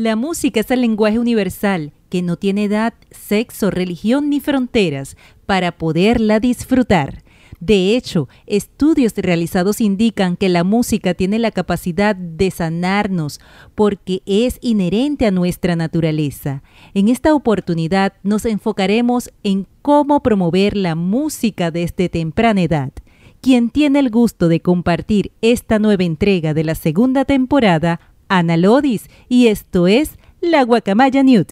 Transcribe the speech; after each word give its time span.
La 0.00 0.14
música 0.14 0.60
es 0.60 0.70
el 0.70 0.82
lenguaje 0.82 1.18
universal 1.18 1.92
que 2.08 2.22
no 2.22 2.36
tiene 2.36 2.62
edad, 2.62 2.94
sexo, 3.10 3.68
religión 3.72 4.30
ni 4.30 4.38
fronteras 4.38 5.16
para 5.44 5.72
poderla 5.72 6.38
disfrutar. 6.38 7.24
De 7.58 7.96
hecho, 7.96 8.28
estudios 8.46 9.14
realizados 9.16 9.80
indican 9.80 10.36
que 10.36 10.48
la 10.48 10.62
música 10.62 11.14
tiene 11.14 11.40
la 11.40 11.50
capacidad 11.50 12.14
de 12.14 12.52
sanarnos 12.52 13.40
porque 13.74 14.22
es 14.24 14.58
inherente 14.60 15.26
a 15.26 15.32
nuestra 15.32 15.74
naturaleza. 15.74 16.62
En 16.94 17.08
esta 17.08 17.34
oportunidad 17.34 18.12
nos 18.22 18.44
enfocaremos 18.44 19.32
en 19.42 19.66
cómo 19.82 20.22
promover 20.22 20.76
la 20.76 20.94
música 20.94 21.72
desde 21.72 22.08
temprana 22.08 22.62
edad. 22.62 22.92
Quien 23.40 23.68
tiene 23.68 23.98
el 23.98 24.10
gusto 24.10 24.46
de 24.46 24.60
compartir 24.60 25.32
esta 25.42 25.80
nueva 25.80 26.04
entrega 26.04 26.54
de 26.54 26.62
la 26.62 26.76
segunda 26.76 27.24
temporada, 27.24 27.98
Ana 28.28 28.56
Lodis, 28.56 29.08
y 29.28 29.46
esto 29.46 29.86
es 29.86 30.18
La 30.40 30.62
Guacamaya 30.62 31.22
Newt. 31.22 31.48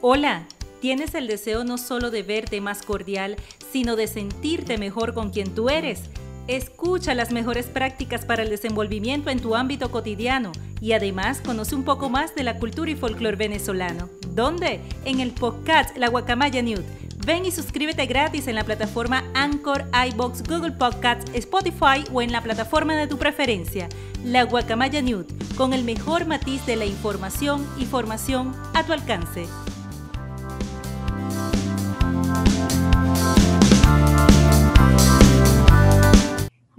Hola, 0.00 0.46
¿tienes 0.80 1.14
el 1.14 1.28
deseo 1.28 1.64
no 1.64 1.78
solo 1.78 2.10
de 2.10 2.22
verte 2.22 2.60
más 2.60 2.82
cordial, 2.82 3.36
sino 3.72 3.96
de 3.96 4.06
sentirte 4.06 4.76
mejor 4.76 5.14
con 5.14 5.30
quien 5.30 5.54
tú 5.54 5.70
eres? 5.70 6.10
Escucha 6.46 7.14
las 7.14 7.32
mejores 7.32 7.66
prácticas 7.66 8.24
para 8.24 8.42
el 8.42 8.50
desenvolvimiento 8.50 9.30
en 9.30 9.40
tu 9.40 9.54
ámbito 9.54 9.90
cotidiano 9.90 10.52
y 10.80 10.92
además 10.92 11.40
conoce 11.40 11.74
un 11.74 11.84
poco 11.84 12.10
más 12.10 12.34
de 12.34 12.42
la 12.42 12.58
cultura 12.58 12.90
y 12.90 12.96
folclore 12.96 13.36
venezolano. 13.36 14.10
¿Dónde? 14.28 14.80
En 15.04 15.20
el 15.20 15.30
podcast 15.32 15.96
La 15.96 16.08
Guacamaya 16.08 16.60
Newt 16.60 16.84
Ven 17.24 17.46
y 17.46 17.50
suscríbete 17.50 18.04
gratis 18.04 18.48
en 18.48 18.54
la 18.54 18.64
plataforma 18.64 19.24
Anchor, 19.32 19.86
iBox, 20.10 20.42
Google 20.42 20.72
Podcasts, 20.72 21.30
Spotify 21.32 22.04
o 22.12 22.20
en 22.20 22.32
la 22.32 22.42
plataforma 22.42 22.94
de 22.96 23.06
tu 23.06 23.16
preferencia. 23.16 23.88
La 24.22 24.42
Guacamaya 24.42 25.00
Newt, 25.00 25.26
con 25.56 25.72
el 25.72 25.84
mejor 25.84 26.26
matiz 26.26 26.66
de 26.66 26.76
la 26.76 26.84
información 26.84 27.66
y 27.78 27.86
formación 27.86 28.54
a 28.74 28.84
tu 28.84 28.92
alcance. 28.92 29.46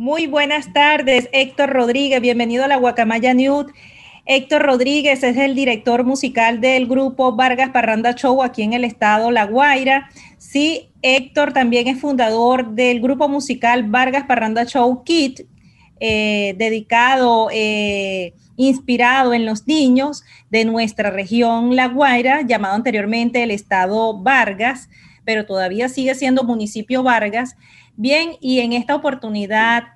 Muy 0.05 0.27
buenas 0.27 0.71
tardes, 0.71 1.29
Héctor 1.31 1.71
Rodríguez. 1.71 2.21
Bienvenido 2.21 2.63
a 2.63 2.67
la 2.67 2.75
Guacamaya 2.75 3.33
Newt. 3.33 3.71
Héctor 4.27 4.61
Rodríguez 4.61 5.23
es 5.23 5.35
el 5.35 5.55
director 5.55 6.03
musical 6.03 6.61
del 6.61 6.85
grupo 6.85 7.35
Vargas 7.35 7.71
Parranda 7.71 8.13
Show 8.13 8.43
aquí 8.43 8.61
en 8.61 8.73
el 8.73 8.83
estado 8.83 9.31
La 9.31 9.47
Guaira. 9.47 10.11
Sí, 10.37 10.91
Héctor 11.01 11.53
también 11.53 11.87
es 11.87 11.99
fundador 11.99 12.75
del 12.75 13.01
grupo 13.01 13.27
musical 13.27 13.81
Vargas 13.89 14.25
Parranda 14.27 14.65
Show 14.65 15.03
Kit, 15.03 15.41
eh, 15.99 16.53
dedicado, 16.55 17.49
eh, 17.51 18.35
inspirado 18.57 19.33
en 19.33 19.47
los 19.47 19.65
niños 19.65 20.23
de 20.51 20.65
nuestra 20.65 21.09
región 21.09 21.75
La 21.75 21.87
Guaira, 21.87 22.43
llamado 22.43 22.75
anteriormente 22.75 23.41
el 23.41 23.49
estado 23.49 24.21
Vargas, 24.21 24.87
pero 25.23 25.47
todavía 25.47 25.89
sigue 25.89 26.13
siendo 26.13 26.43
municipio 26.43 27.01
Vargas. 27.01 27.55
Bien, 27.97 28.31
y 28.39 28.59
en 28.59 28.73
esta 28.73 28.93
oportunidad, 28.93 29.94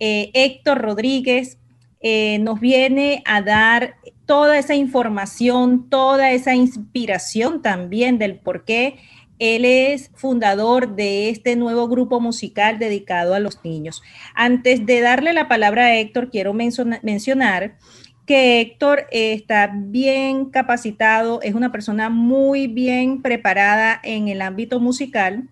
eh, 0.00 0.30
Héctor 0.34 0.78
Rodríguez 0.78 1.58
eh, 2.00 2.38
nos 2.40 2.60
viene 2.60 3.22
a 3.24 3.42
dar 3.42 3.96
toda 4.26 4.58
esa 4.58 4.74
información, 4.74 5.88
toda 5.88 6.32
esa 6.32 6.54
inspiración 6.54 7.62
también 7.62 8.18
del 8.18 8.36
por 8.36 8.64
qué 8.64 8.98
él 9.38 9.64
es 9.64 10.10
fundador 10.14 10.94
de 10.94 11.28
este 11.28 11.56
nuevo 11.56 11.88
grupo 11.88 12.20
musical 12.20 12.78
dedicado 12.78 13.34
a 13.34 13.40
los 13.40 13.64
niños. 13.64 14.02
Antes 14.34 14.86
de 14.86 15.00
darle 15.00 15.32
la 15.32 15.48
palabra 15.48 15.86
a 15.86 15.96
Héctor, 15.96 16.30
quiero 16.30 16.54
mencionar 16.54 17.76
que 18.26 18.60
Héctor 18.60 19.06
está 19.10 19.70
bien 19.74 20.46
capacitado, 20.46 21.42
es 21.42 21.54
una 21.54 21.72
persona 21.72 22.08
muy 22.08 22.68
bien 22.68 23.22
preparada 23.22 24.00
en 24.02 24.28
el 24.28 24.40
ámbito 24.40 24.80
musical 24.80 25.48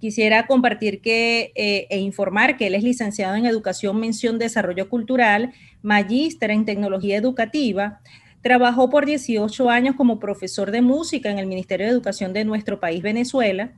Quisiera 0.00 0.46
compartir 0.46 1.02
que, 1.02 1.52
eh, 1.54 1.86
e 1.90 1.98
informar 1.98 2.56
que 2.56 2.68
él 2.68 2.74
es 2.74 2.82
licenciado 2.82 3.36
en 3.36 3.44
Educación, 3.44 4.00
Mención, 4.00 4.38
Desarrollo 4.38 4.88
Cultural, 4.88 5.52
magíster 5.82 6.50
en 6.50 6.64
Tecnología 6.64 7.18
Educativa. 7.18 8.00
Trabajó 8.40 8.88
por 8.88 9.04
18 9.04 9.68
años 9.68 9.96
como 9.96 10.18
profesor 10.18 10.70
de 10.70 10.80
música 10.80 11.30
en 11.30 11.38
el 11.38 11.46
Ministerio 11.46 11.84
de 11.84 11.92
Educación 11.92 12.32
de 12.32 12.46
nuestro 12.46 12.80
país, 12.80 13.02
Venezuela, 13.02 13.72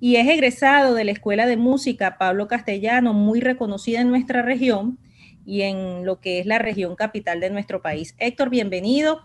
y 0.00 0.16
es 0.16 0.26
egresado 0.26 0.94
de 0.94 1.04
la 1.04 1.12
Escuela 1.12 1.44
de 1.44 1.58
Música 1.58 2.16
Pablo 2.16 2.48
Castellano, 2.48 3.12
muy 3.12 3.40
reconocida 3.40 4.00
en 4.00 4.08
nuestra 4.08 4.40
región 4.40 4.98
y 5.44 5.62
en 5.62 6.06
lo 6.06 6.18
que 6.18 6.40
es 6.40 6.46
la 6.46 6.58
región 6.58 6.96
capital 6.96 7.40
de 7.40 7.50
nuestro 7.50 7.82
país. 7.82 8.14
Héctor, 8.18 8.48
bienvenido 8.48 9.20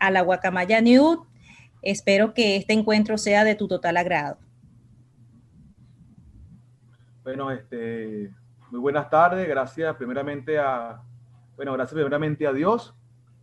a 0.00 0.10
la 0.10 0.22
Guacamaya 0.22 0.80
News. 0.80 1.18
Espero 1.80 2.34
que 2.34 2.56
este 2.56 2.72
encuentro 2.72 3.18
sea 3.18 3.44
de 3.44 3.54
tu 3.54 3.68
total 3.68 3.98
agrado. 3.98 4.38
Bueno, 7.26 7.50
este, 7.50 8.30
muy 8.70 8.78
buenas 8.78 9.10
tardes. 9.10 9.48
Gracias 9.48 9.96
primeramente 9.96 10.60
a, 10.60 11.02
bueno, 11.56 11.72
gracias 11.72 11.94
primeramente 11.94 12.46
a 12.46 12.52
Dios 12.52 12.94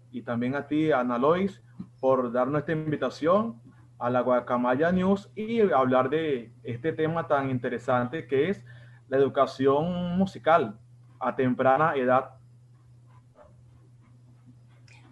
y 0.10 0.22
también 0.22 0.56
a 0.56 0.66
ti, 0.66 0.94
Ana 0.94 1.18
Lois, 1.18 1.62
por 2.00 2.32
darnos 2.32 2.62
esta 2.62 2.72
invitación 2.72 3.62
a 4.00 4.10
la 4.10 4.22
Guacamaya 4.22 4.90
News 4.94 5.30
y 5.36 5.60
hablar 5.60 6.10
de 6.10 6.50
este 6.64 6.94
tema 6.94 7.28
tan 7.28 7.50
interesante 7.50 8.26
que 8.26 8.52
es 8.52 8.64
la 9.10 9.18
educación 9.18 10.18
musical 10.18 10.80
a 11.20 11.36
temprana 11.36 11.94
edad. 11.98 12.30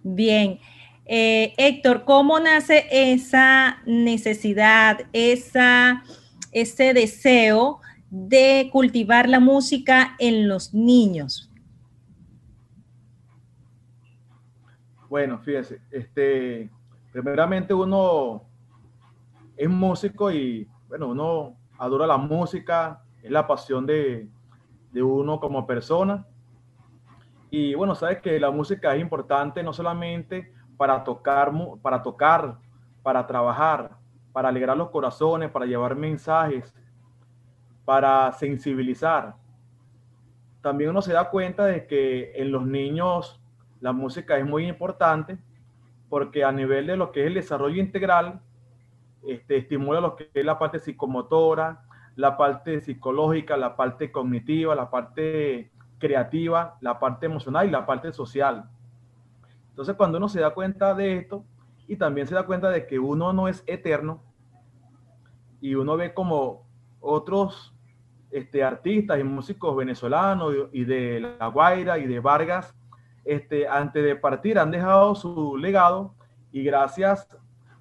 Bien. 0.02 0.60
Eh, 1.06 1.54
Héctor, 1.58 2.06
¿cómo 2.06 2.40
nace 2.40 2.88
esa 2.90 3.82
necesidad, 3.86 5.02
esa, 5.12 6.04
ese 6.54 6.94
deseo 6.94 7.82
de 8.12 8.70
cultivar 8.74 9.30
la 9.30 9.40
música 9.40 10.16
en 10.20 10.50
los 10.50 10.74
niños? 10.74 11.50
Bueno, 15.10 15.40
fíjese, 15.40 15.82
este, 15.90 16.70
primeramente 17.14 17.74
uno 17.74 18.44
es 19.56 19.70
músico 19.70 20.30
y, 20.30 20.68
bueno, 20.90 21.08
uno 21.08 21.56
adora 21.78 22.06
la 22.06 22.18
música, 22.18 23.02
es 23.24 23.32
la 23.32 23.48
pasión 23.48 23.86
de, 23.86 24.28
de 24.92 25.02
uno 25.04 25.40
como 25.40 25.66
persona. 25.66 26.26
Y 27.50 27.74
bueno, 27.76 27.96
sabes 27.96 28.20
que 28.20 28.40
la 28.40 28.52
música 28.52 28.94
es 28.94 29.02
importante 29.02 29.64
no 29.64 29.72
solamente 29.72 30.54
para 30.76 31.02
tocar, 31.04 31.52
para 31.82 32.02
tocar, 32.04 32.58
para 33.02 33.26
trabajar, 33.26 33.92
para 34.34 34.50
alegrar 34.50 34.76
los 34.76 34.90
corazones, 34.90 35.50
para 35.50 35.66
llevar 35.66 35.96
mensajes, 35.96 36.74
para 37.92 38.32
sensibilizar. 38.32 39.36
También 40.62 40.92
uno 40.92 41.02
se 41.02 41.12
da 41.12 41.30
cuenta 41.30 41.66
de 41.66 41.88
que 41.88 42.32
en 42.36 42.50
los 42.50 42.66
niños 42.66 43.44
la 43.82 43.92
música 43.92 44.38
es 44.38 44.46
muy 44.46 44.66
importante 44.70 45.38
porque 46.08 46.46
a 46.46 46.54
nivel 46.54 46.88
de 46.88 46.96
lo 46.96 47.12
que 47.12 47.20
es 47.20 47.28
el 47.28 47.34
desarrollo 47.34 47.82
integral, 47.82 48.40
este, 49.28 49.58
estimula 49.58 50.00
lo 50.00 50.16
que 50.16 50.30
es 50.34 50.46
la 50.46 50.58
parte 50.58 50.80
psicomotora, 50.80 51.84
la 52.16 52.38
parte 52.38 52.80
psicológica, 52.80 53.58
la 53.58 53.76
parte 53.76 54.10
cognitiva, 54.10 54.74
la 54.74 54.90
parte 54.90 55.74
creativa, 56.00 56.78
la 56.80 56.98
parte 56.98 57.26
emocional 57.26 57.68
y 57.68 57.72
la 57.72 57.86
parte 57.86 58.14
social. 58.14 58.70
Entonces, 59.68 59.98
cuando 59.98 60.18
uno 60.18 60.30
se 60.30 60.40
da 60.40 60.54
cuenta 60.54 60.96
de 60.96 61.18
esto 61.18 61.44
y 61.90 61.98
también 61.98 62.26
se 62.26 62.36
da 62.36 62.46
cuenta 62.46 62.70
de 62.70 62.88
que 62.88 63.00
uno 63.00 63.34
no 63.34 63.50
es 63.50 63.66
eterno 63.68 64.24
y 65.60 65.76
uno 65.76 65.98
ve 65.98 66.14
como 66.14 66.72
otros 67.02 67.71
este, 68.32 68.64
artistas 68.64 69.20
y 69.20 69.24
músicos 69.24 69.76
venezolanos 69.76 70.54
y 70.72 70.86
de 70.86 71.36
La 71.40 71.48
Guaira 71.48 71.98
y 71.98 72.08
de 72.08 72.20
Vargas, 72.20 72.74
este, 73.26 73.68
antes 73.68 74.04
de 74.04 74.16
partir 74.16 74.58
han 74.58 74.72
dejado 74.72 75.14
su 75.16 75.58
legado 75.58 76.16
y 76.52 76.64
gracias 76.64 77.28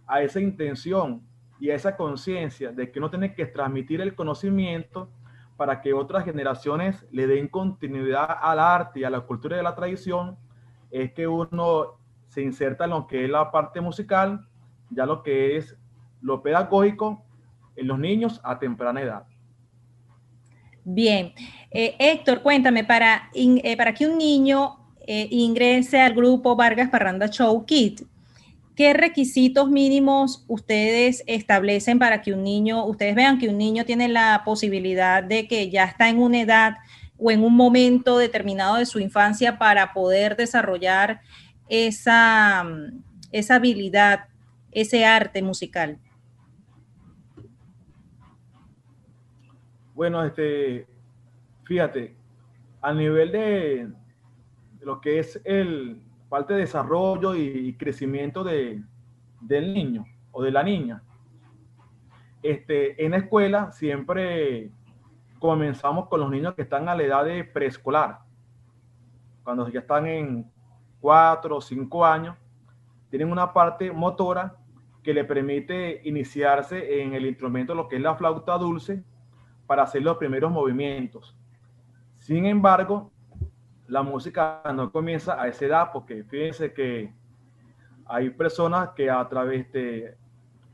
a 0.06 0.22
esa 0.22 0.40
intención 0.40 1.22
y 1.58 1.70
a 1.70 1.74
esa 1.74 1.96
conciencia 1.96 2.72
de 2.72 2.90
que 2.90 2.98
uno 2.98 3.10
tiene 3.10 3.34
que 3.34 3.46
transmitir 3.46 4.00
el 4.00 4.14
conocimiento 4.14 5.10
para 5.56 5.80
que 5.80 5.92
otras 5.92 6.24
generaciones 6.24 7.06
le 7.12 7.26
den 7.26 7.46
continuidad 7.48 8.38
al 8.40 8.58
arte 8.58 9.00
y 9.00 9.04
a 9.04 9.10
la 9.10 9.20
cultura 9.20 9.56
y 9.56 9.60
a 9.60 9.62
la 9.62 9.74
tradición, 9.74 10.38
es 10.90 11.12
que 11.12 11.28
uno 11.28 11.98
se 12.28 12.42
inserta 12.42 12.84
en 12.84 12.90
lo 12.90 13.06
que 13.06 13.24
es 13.24 13.30
la 13.30 13.50
parte 13.50 13.80
musical, 13.80 14.48
ya 14.88 15.04
lo 15.04 15.22
que 15.22 15.56
es 15.56 15.76
lo 16.22 16.42
pedagógico 16.42 17.22
en 17.76 17.88
los 17.88 17.98
niños 17.98 18.40
a 18.42 18.58
temprana 18.58 19.02
edad. 19.02 19.29
Bien. 20.92 21.32
Eh, 21.70 21.94
Héctor, 22.00 22.42
cuéntame, 22.42 22.82
para, 22.82 23.30
eh, 23.32 23.76
para 23.76 23.94
que 23.94 24.08
un 24.08 24.18
niño 24.18 24.76
eh, 25.06 25.28
ingrese 25.30 26.00
al 26.00 26.14
grupo 26.14 26.56
Vargas 26.56 26.90
Parranda 26.90 27.28
Show 27.28 27.64
Kit, 27.64 28.02
¿qué 28.74 28.92
requisitos 28.92 29.70
mínimos 29.70 30.44
ustedes 30.48 31.22
establecen 31.28 32.00
para 32.00 32.22
que 32.22 32.32
un 32.32 32.42
niño, 32.42 32.84
ustedes 32.86 33.14
vean 33.14 33.38
que 33.38 33.48
un 33.48 33.56
niño 33.56 33.84
tiene 33.84 34.08
la 34.08 34.42
posibilidad 34.44 35.22
de 35.22 35.46
que 35.46 35.70
ya 35.70 35.84
está 35.84 36.08
en 36.08 36.18
una 36.18 36.40
edad 36.40 36.74
o 37.18 37.30
en 37.30 37.44
un 37.44 37.54
momento 37.54 38.18
determinado 38.18 38.74
de 38.74 38.86
su 38.86 38.98
infancia 38.98 39.58
para 39.58 39.92
poder 39.92 40.36
desarrollar 40.36 41.20
esa, 41.68 42.64
esa 43.30 43.54
habilidad, 43.54 44.24
ese 44.72 45.04
arte 45.04 45.40
musical? 45.40 45.98
Bueno, 50.00 50.24
este, 50.24 50.86
fíjate, 51.64 52.16
a 52.80 52.94
nivel 52.94 53.32
de 53.32 53.92
lo 54.80 54.98
que 54.98 55.18
es 55.18 55.38
el 55.44 56.00
parte 56.30 56.54
de 56.54 56.60
desarrollo 56.60 57.34
y 57.34 57.76
crecimiento 57.76 58.42
de, 58.42 58.82
del 59.42 59.74
niño 59.74 60.06
o 60.32 60.42
de 60.42 60.52
la 60.52 60.62
niña, 60.62 61.02
este, 62.42 63.04
en 63.04 63.10
la 63.10 63.18
escuela 63.18 63.72
siempre 63.72 64.70
comenzamos 65.38 66.08
con 66.08 66.20
los 66.20 66.30
niños 66.30 66.54
que 66.54 66.62
están 66.62 66.88
a 66.88 66.94
la 66.94 67.02
edad 67.02 67.26
de 67.26 67.44
preescolar. 67.44 68.20
Cuando 69.44 69.68
ya 69.68 69.80
están 69.80 70.06
en 70.06 70.50
cuatro 70.98 71.58
o 71.58 71.60
cinco 71.60 72.06
años, 72.06 72.38
tienen 73.10 73.30
una 73.30 73.52
parte 73.52 73.92
motora 73.92 74.56
que 75.02 75.12
le 75.12 75.24
permite 75.24 76.00
iniciarse 76.04 77.02
en 77.02 77.12
el 77.12 77.26
instrumento, 77.26 77.74
lo 77.74 77.86
que 77.86 77.96
es 77.96 78.02
la 78.02 78.14
flauta 78.14 78.56
dulce, 78.56 79.04
para 79.70 79.84
hacer 79.84 80.02
los 80.02 80.16
primeros 80.16 80.50
movimientos. 80.50 81.32
Sin 82.18 82.44
embargo, 82.44 83.12
la 83.86 84.02
música 84.02 84.60
no 84.74 84.90
comienza 84.90 85.40
a 85.40 85.46
esa 85.46 85.64
edad, 85.64 85.90
porque 85.92 86.24
fíjense 86.24 86.72
que 86.72 87.14
hay 88.04 88.30
personas 88.30 88.88
que 88.96 89.08
a 89.08 89.28
través 89.28 89.70
de 89.70 90.16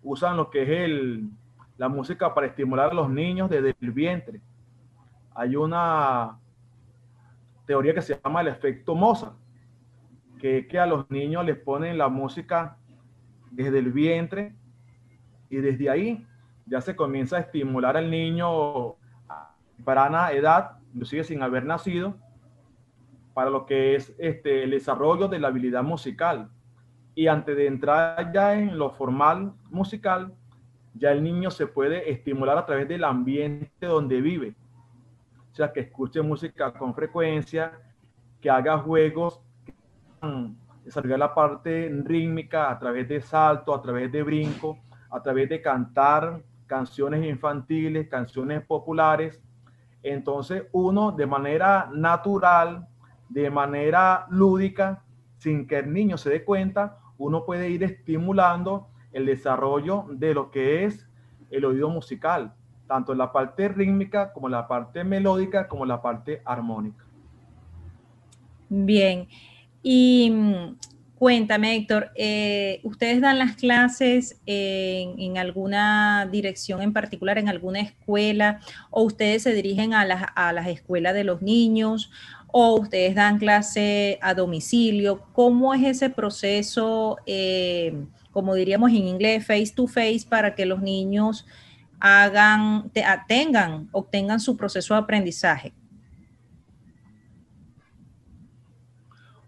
usan 0.03 0.39
lo 0.39 0.49
que 0.49 0.63
es 0.63 0.69
el, 0.71 1.29
la 1.77 1.91
música 1.91 2.33
para 2.33 2.47
estimular 2.47 2.91
a 2.91 2.95
los 2.95 3.11
niños 3.11 3.51
desde 3.51 3.77
el 3.79 3.93
vientre. 3.93 4.41
Hay 5.35 5.57
una 5.57 6.39
teoría 7.67 7.93
que 7.93 8.01
se 8.01 8.19
llama 8.19 8.41
el 8.41 8.49
efecto 8.49 8.95
Mozart, 8.95 9.35
que 10.39 10.61
es 10.61 10.67
que 10.69 10.79
a 10.79 10.87
los 10.87 11.11
niños 11.11 11.45
les 11.45 11.59
ponen 11.59 11.99
la 11.99 12.09
música 12.09 12.79
desde 13.51 13.79
el 13.79 13.93
vientre 13.93 14.55
y 15.51 15.57
desde 15.57 15.91
ahí 15.91 16.27
ya 16.67 16.81
se 16.81 16.97
comienza 16.97 17.37
a 17.37 17.41
estimular 17.41 17.97
al 17.97 18.11
niño 18.11 18.97
a 19.29 19.55
temprana 19.77 20.33
edad, 20.33 20.79
inclusive 20.93 21.25
sin 21.25 21.43
haber 21.43 21.65
nacido, 21.65 22.17
para 23.35 23.51
lo 23.51 23.67
que 23.67 23.95
es 23.95 24.15
este, 24.19 24.65
el 24.65 24.71
desarrollo 24.71 25.29
de 25.29 25.39
la 25.39 25.49
habilidad 25.49 25.83
musical. 25.83 26.51
Y 27.15 27.29
antes 27.29 27.57
de 27.57 27.67
entrar 27.67 28.33
ya 28.33 28.55
en 28.55 28.79
lo 28.79 28.91
formal 28.91 29.53
musical, 29.71 30.35
ya 30.95 31.13
el 31.13 31.23
niño 31.23 31.51
se 31.51 31.67
puede 31.67 32.11
estimular 32.11 32.59
a 32.59 32.67
través 32.67 32.89
del 32.89 33.05
ambiente 33.05 33.87
donde 33.87 34.21
vive. 34.21 34.55
O 35.53 35.55
sea, 35.55 35.73
que 35.73 35.81
escuche 35.81 36.21
música 36.21 36.73
con 36.73 36.95
frecuencia, 36.95 37.73
que 38.41 38.51
haga 38.51 38.79
juegos, 38.79 39.41
desarrollar 40.85 41.19
la 41.19 41.35
parte 41.35 41.91
rítmica 42.05 42.71
a 42.71 42.79
través 42.79 43.09
de 43.09 43.21
salto, 43.21 43.75
a 43.75 43.81
través 43.81 44.11
de 44.11 44.23
brinco, 44.23 44.79
a 45.11 45.23
través 45.23 45.49
de 45.49 45.61
cantar 45.61 46.43
canciones 46.67 47.25
infantiles, 47.25 48.09
canciones 48.09 48.63
populares. 48.63 49.41
Entonces 50.03 50.65
uno 50.73 51.13
de 51.13 51.27
manera 51.27 51.91
natural, 51.93 52.89
de 53.29 53.51
manera 53.51 54.27
lúdica, 54.31 55.03
sin 55.39 55.67
que 55.67 55.79
el 55.79 55.93
niño 55.93 56.19
se 56.19 56.31
dé 56.31 56.45
cuenta, 56.45 56.99
uno 57.19 57.45
puede 57.45 57.71
ir 57.71 57.83
estimulando 57.83 58.89
el 59.13 59.27
desarrollo 59.27 60.07
de 60.11 60.35
lo 60.35 60.51
que 60.51 60.85
es 60.85 61.09
el 61.51 61.65
oído 61.65 61.89
musical, 61.89 62.55
tanto 62.87 63.13
en 63.13 63.19
la 63.19 63.33
parte 63.33 63.69
rítmica 63.69 64.33
como 64.33 64.49
en 64.49 64.53
la 64.53 64.69
parte 64.69 65.05
melódica 65.05 65.69
como 65.69 65.85
en 65.85 65.89
la 65.89 66.03
parte 66.03 66.43
armónica. 66.45 67.05
Bien, 68.69 69.29
y 69.83 70.31
mm, 70.31 70.77
cuéntame 71.19 71.75
Héctor, 71.77 72.11
eh, 72.15 72.81
¿ustedes 72.83 73.21
dan 73.21 73.39
las 73.39 73.57
clases 73.57 74.41
en, 74.47 75.39
alguna 75.39 76.29
dirección 76.31 76.83
en 76.83 76.93
particular, 76.93 77.39
en 77.39 77.49
alguna 77.49 77.81
escuela, 77.81 78.61
o 78.91 79.03
ustedes 79.03 79.43
se 79.43 79.53
dirigen 79.53 79.95
a 79.95 80.05
las, 80.05 80.27
a 80.35 80.53
las 80.53 80.67
escuelas 80.69 81.15
de 81.15 81.25
los 81.25 81.43
niños, 81.43 82.11
o 82.49 82.79
ustedes 82.79 83.15
dan 83.15 83.39
clase 83.39 84.19
a 84.23 84.35
domicilio? 84.35 85.23
¿Cómo 85.33 85.75
es 85.75 85.85
ese 85.85 86.11
proceso? 86.11 87.19
Eh, 87.27 88.07
como 88.31 88.55
diríamos 88.55 88.91
en 88.91 89.09
inglés, 89.09 89.47
face 89.47 89.73
to 89.75 89.87
face, 89.87 90.27
para 90.29 90.55
que 90.55 90.67
los 90.67 90.83
niños 90.83 91.47
hagan, 91.99 92.91
tengan, 93.27 93.89
obtengan 93.93 94.41
su 94.41 94.57
proceso 94.57 94.93
de 94.93 95.01
aprendizaje? 95.01 95.73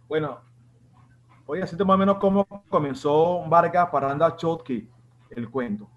Bueno, 0.08 0.47
voy 1.48 1.58
a 1.58 1.60
decirte 1.62 1.82
más 1.82 1.94
o 1.94 1.98
menos 1.98 2.18
cómo 2.18 2.46
comenzó 2.68 3.42
Vargas 3.48 3.88
Paranda 3.90 4.36
Chotki, 4.36 4.86
el 5.30 5.50
cuento. 5.50 5.88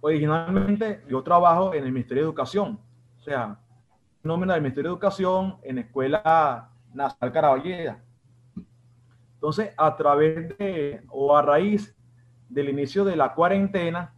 Originalmente 0.00 1.04
yo 1.08 1.22
trabajo 1.22 1.72
en 1.72 1.84
el 1.84 1.92
Ministerio 1.92 2.24
de 2.24 2.28
Educación, 2.28 2.80
o 3.20 3.22
sea, 3.22 3.56
nómina 4.24 4.54
del 4.54 4.62
Ministerio 4.62 4.90
de 4.90 4.94
Educación 4.94 5.58
en 5.62 5.78
Escuela 5.78 6.72
Nacional 6.92 7.32
Caraballeda. 7.32 8.02
Entonces, 9.34 9.72
a 9.76 9.96
través 9.96 10.58
de, 10.58 11.04
o 11.08 11.36
a 11.36 11.42
raíz 11.42 11.96
del 12.48 12.68
inicio 12.70 13.04
de 13.04 13.14
la 13.14 13.32
cuarentena, 13.32 14.12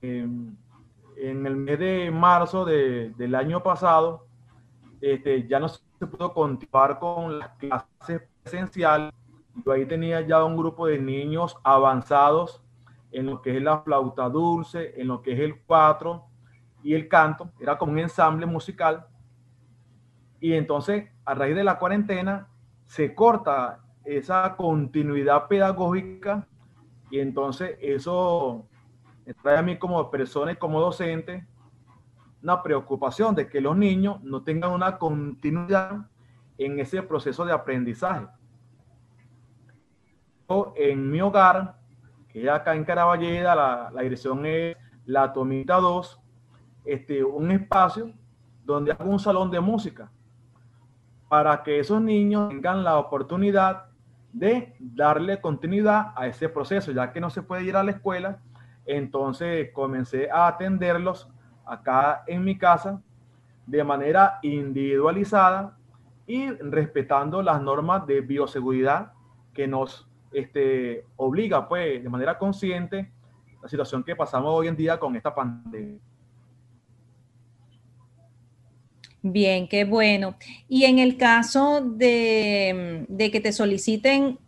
en 0.00 0.56
el 1.18 1.56
mes 1.56 1.78
de 1.78 2.10
marzo 2.10 2.64
del 2.64 3.34
año 3.34 3.62
pasado, 3.62 4.26
este, 5.02 5.46
ya 5.46 5.60
no 5.60 5.68
se 5.68 5.82
pudo 5.98 6.32
continuar 6.32 6.98
con 6.98 7.38
las 7.38 7.50
clases 7.56 8.22
presenciales. 8.42 9.19
Yo 9.54 9.72
ahí 9.72 9.86
tenía 9.86 10.20
ya 10.20 10.44
un 10.44 10.56
grupo 10.56 10.86
de 10.86 10.98
niños 10.98 11.56
avanzados 11.62 12.62
en 13.12 13.26
lo 13.26 13.42
que 13.42 13.56
es 13.56 13.62
la 13.62 13.80
flauta 13.80 14.28
dulce, 14.28 14.94
en 15.00 15.08
lo 15.08 15.22
que 15.22 15.32
es 15.32 15.40
el 15.40 15.60
cuatro 15.62 16.26
y 16.82 16.94
el 16.94 17.08
canto. 17.08 17.50
Era 17.58 17.76
como 17.76 17.92
un 17.92 17.98
ensamble 17.98 18.46
musical. 18.46 19.06
Y 20.40 20.52
entonces, 20.54 21.10
a 21.24 21.34
raíz 21.34 21.54
de 21.54 21.64
la 21.64 21.78
cuarentena, 21.78 22.48
se 22.86 23.14
corta 23.14 23.80
esa 24.04 24.56
continuidad 24.56 25.46
pedagógica 25.48 26.46
y 27.10 27.18
entonces 27.18 27.76
eso 27.80 28.66
me 29.26 29.34
trae 29.34 29.58
a 29.58 29.62
mí 29.62 29.78
como 29.78 30.10
persona 30.10 30.52
y 30.52 30.56
como 30.56 30.80
docente 30.80 31.46
una 32.42 32.62
preocupación 32.62 33.34
de 33.34 33.48
que 33.48 33.60
los 33.60 33.76
niños 33.76 34.22
no 34.22 34.42
tengan 34.42 34.70
una 34.70 34.98
continuidad 34.98 36.06
en 36.56 36.80
ese 36.80 37.02
proceso 37.02 37.44
de 37.44 37.52
aprendizaje. 37.52 38.26
En 40.74 41.08
mi 41.08 41.20
hogar, 41.20 41.76
que 42.28 42.42
es 42.42 42.48
acá 42.48 42.74
en 42.74 42.84
Caraballeda, 42.84 43.54
la, 43.54 43.90
la 43.92 44.02
dirección 44.02 44.44
es 44.44 44.76
La 45.06 45.32
Tomita 45.32 45.76
2, 45.76 46.20
este, 46.84 47.22
un 47.22 47.52
espacio 47.52 48.12
donde 48.64 48.90
hago 48.90 49.08
un 49.08 49.20
salón 49.20 49.52
de 49.52 49.60
música 49.60 50.10
para 51.28 51.62
que 51.62 51.78
esos 51.78 52.02
niños 52.02 52.48
tengan 52.48 52.82
la 52.82 52.98
oportunidad 52.98 53.84
de 54.32 54.74
darle 54.80 55.40
continuidad 55.40 56.12
a 56.16 56.26
ese 56.26 56.48
proceso, 56.48 56.90
ya 56.90 57.12
que 57.12 57.20
no 57.20 57.30
se 57.30 57.42
puede 57.42 57.62
ir 57.62 57.76
a 57.76 57.84
la 57.84 57.92
escuela, 57.92 58.40
entonces 58.86 59.70
comencé 59.72 60.28
a 60.32 60.48
atenderlos 60.48 61.28
acá 61.64 62.24
en 62.26 62.42
mi 62.42 62.58
casa 62.58 63.00
de 63.66 63.84
manera 63.84 64.40
individualizada 64.42 65.76
y 66.26 66.50
respetando 66.50 67.40
las 67.40 67.62
normas 67.62 68.04
de 68.08 68.20
bioseguridad 68.20 69.12
que 69.54 69.68
nos 69.68 70.09
este, 70.32 71.04
obliga 71.16 71.68
pues 71.68 72.02
de 72.02 72.08
manera 72.08 72.38
consciente 72.38 73.10
la 73.62 73.68
situación 73.68 74.02
que 74.02 74.16
pasamos 74.16 74.52
hoy 74.52 74.68
en 74.68 74.76
día 74.76 74.98
con 74.98 75.14
esta 75.16 75.34
pandemia. 75.34 76.00
Bien, 79.22 79.68
qué 79.68 79.84
bueno. 79.84 80.36
Y 80.66 80.84
en 80.84 80.98
el 80.98 81.18
caso 81.18 81.82
de, 81.82 83.06
que 83.18 83.40
te 83.40 83.52
soliciten 83.52 84.38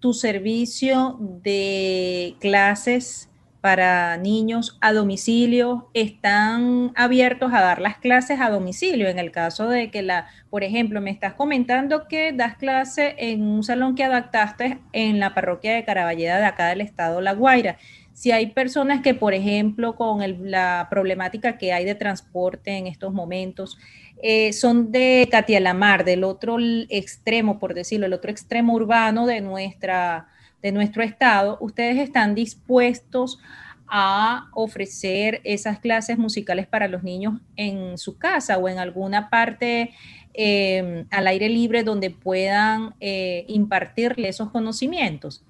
tu 0.00 0.12
servicio 0.12 1.16
de 1.20 2.34
clases 2.40 3.30
para 3.62 4.16
niños 4.16 4.76
a 4.80 4.92
domicilio, 4.92 5.88
están 5.94 6.90
abiertos 6.96 7.52
a 7.54 7.60
dar 7.60 7.80
las 7.80 7.96
clases 7.96 8.40
a 8.40 8.50
domicilio. 8.50 9.08
En 9.08 9.20
el 9.20 9.30
caso 9.30 9.68
de 9.68 9.92
que 9.92 10.02
la, 10.02 10.26
por 10.50 10.64
ejemplo, 10.64 11.00
me 11.00 11.12
estás 11.12 11.34
comentando 11.34 12.08
que 12.08 12.32
das 12.32 12.56
clase 12.56 13.14
en 13.18 13.42
un 13.42 13.62
salón 13.62 13.94
que 13.94 14.02
adaptaste 14.02 14.80
en 14.92 15.20
la 15.20 15.32
parroquia 15.32 15.74
de 15.74 15.84
Caraballeda 15.84 16.38
de 16.38 16.44
acá 16.44 16.66
del 16.70 16.80
estado 16.80 17.20
La 17.20 17.34
Guaira. 17.34 17.78
Si 18.12 18.32
hay 18.32 18.46
personas 18.46 19.00
que, 19.00 19.14
por 19.14 19.32
ejemplo, 19.32 19.94
con 19.94 20.50
la 20.50 20.88
problemática 20.90 21.56
que 21.56 21.72
hay 21.72 21.84
de 21.84 21.94
transporte 21.94 22.72
en 22.72 22.88
estos 22.88 23.12
momentos, 23.12 23.78
eh, 24.24 24.52
son 24.52 24.90
de 24.90 25.28
Catialamar, 25.30 26.04
del 26.04 26.24
otro 26.24 26.56
extremo, 26.88 27.60
por 27.60 27.74
decirlo, 27.74 28.06
el 28.06 28.12
otro 28.12 28.32
extremo 28.32 28.74
urbano 28.74 29.24
de, 29.24 29.40
nuestra, 29.40 30.26
de 30.62 30.72
nuestro 30.72 31.02
estado, 31.02 31.58
¿ustedes 31.60 31.98
están 31.98 32.34
dispuestos 32.34 33.40
a 33.88 34.48
ofrecer 34.54 35.42
esas 35.44 35.78
clases 35.78 36.16
musicales 36.16 36.66
para 36.66 36.88
los 36.88 37.02
niños 37.02 37.34
en 37.56 37.98
su 37.98 38.16
casa 38.16 38.56
o 38.56 38.68
en 38.68 38.78
alguna 38.78 39.28
parte 39.28 39.92
em, 40.32 41.06
al 41.10 41.26
aire 41.26 41.50
libre 41.50 41.82
donde 41.82 42.10
puedan 42.10 42.94
eh, 43.00 43.44
impartirle 43.48 44.28
esos 44.28 44.50
conocimientos? 44.50 45.44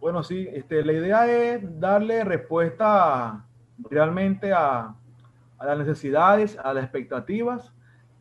Bueno, 0.00 0.22
sí, 0.22 0.46
este, 0.52 0.84
la 0.84 0.92
idea 0.92 1.26
es 1.26 1.80
darle 1.80 2.22
respuesta 2.22 3.44
realmente 3.90 4.52
a, 4.52 4.94
a 5.58 5.66
las 5.66 5.78
necesidades, 5.78 6.56
a 6.62 6.72
las 6.72 6.84
expectativas 6.84 7.72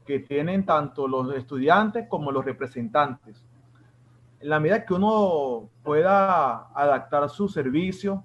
que 0.08 0.20
tienen 0.20 0.66
tanto 0.66 1.08
los 1.08 1.36
estudiantes 1.36 2.08
como 2.08 2.32
los 2.32 2.44
representantes. 2.44 3.47
En 4.40 4.50
la 4.50 4.60
medida 4.60 4.86
que 4.86 4.94
uno 4.94 5.70
pueda 5.84 6.68
adaptar 6.76 7.28
su 7.30 7.48
servicio 7.48 8.24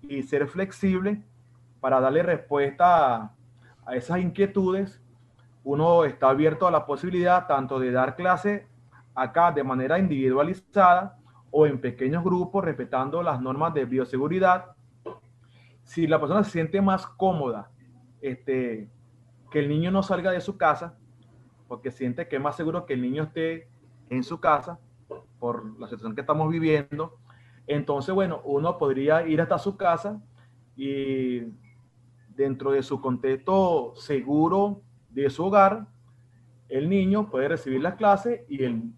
y 0.00 0.22
ser 0.22 0.48
flexible 0.48 1.22
para 1.80 2.00
darle 2.00 2.22
respuesta 2.22 3.34
a, 3.84 3.94
esas 3.94 4.20
inquietudes, 4.20 5.02
uno 5.62 6.04
está 6.04 6.30
abierto 6.30 6.66
a 6.66 6.70
la 6.70 6.86
posibilidad 6.86 7.46
tanto 7.46 7.78
de 7.78 7.90
dar 7.90 8.16
clase 8.16 8.66
acá 9.14 9.52
de 9.52 9.62
manera 9.62 9.98
individualizada 9.98 11.18
o 11.50 11.66
en 11.66 11.78
pequeños 11.80 12.24
grupos 12.24 12.64
respetando 12.64 13.22
las 13.22 13.42
normas 13.42 13.74
de 13.74 13.84
bioseguridad. 13.84 14.76
Si 15.82 16.06
la 16.06 16.20
persona 16.20 16.44
siente 16.44 16.80
más 16.80 17.06
cómoda, 17.06 17.70
este, 18.22 18.88
que 19.50 19.58
el 19.58 19.68
niño 19.68 19.90
no 19.90 20.02
salga 20.02 20.30
de 20.30 20.40
su 20.40 20.56
casa, 20.56 20.96
porque 21.68 21.90
siente 21.90 22.28
que 22.28 22.36
es 22.36 22.42
más 22.42 22.56
seguro 22.56 22.86
que 22.86 22.94
el 22.94 23.02
niño 23.02 23.24
esté 23.24 23.68
en 24.08 24.22
su 24.22 24.40
casa 24.40 24.78
por 25.38 25.78
la 25.78 25.86
situación 25.86 26.14
que 26.14 26.20
estamos 26.22 26.50
viviendo. 26.50 27.18
Entonces, 27.66 28.14
bueno, 28.14 28.40
uno 28.44 28.78
podría 28.78 29.26
ir 29.26 29.40
hasta 29.40 29.58
su 29.58 29.76
casa 29.76 30.20
y 30.76 31.40
dentro 32.28 32.72
de 32.72 32.82
su 32.82 33.00
contexto 33.00 33.92
seguro 33.96 34.82
de 35.08 35.28
su 35.30 35.44
hogar, 35.44 35.86
el 36.68 36.88
niño 36.88 37.28
puede 37.30 37.48
recibir 37.48 37.82
las 37.82 37.94
clases 37.94 38.42
y 38.48 38.64
el, 38.64 38.92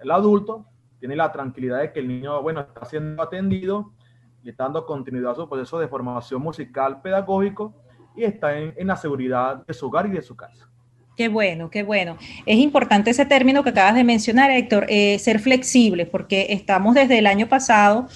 el 0.00 0.10
adulto 0.10 0.66
tiene 0.98 1.16
la 1.16 1.30
tranquilidad 1.30 1.80
de 1.80 1.92
que 1.92 2.00
el 2.00 2.08
niño, 2.08 2.42
bueno, 2.42 2.60
está 2.60 2.84
siendo 2.84 3.22
atendido 3.22 3.92
y 4.42 4.50
está 4.50 4.64
dando 4.64 4.84
continuidad 4.84 5.32
a 5.32 5.36
su 5.36 5.48
proceso 5.48 5.78
de 5.78 5.88
formación 5.88 6.42
musical 6.42 7.00
pedagógico 7.00 7.74
y 8.16 8.24
está 8.24 8.58
en, 8.58 8.74
en 8.76 8.86
la 8.88 8.96
seguridad 8.96 9.64
de 9.64 9.74
su 9.74 9.86
hogar 9.86 10.06
y 10.06 10.10
de 10.10 10.22
su 10.22 10.36
casa. 10.36 10.68
Qué 11.18 11.26
bueno, 11.26 11.68
qué 11.68 11.82
bueno. 11.82 12.16
Es 12.46 12.58
importante 12.58 13.10
ese 13.10 13.26
término 13.26 13.64
que 13.64 13.70
acabas 13.70 13.96
de 13.96 14.04
mencionar, 14.04 14.52
Héctor, 14.52 14.86
eh, 14.88 15.18
ser 15.18 15.40
flexible, 15.40 16.06
porque 16.06 16.46
estamos 16.50 16.94
desde 16.94 17.18
el 17.18 17.26
año 17.26 17.48
pasado 17.48 18.06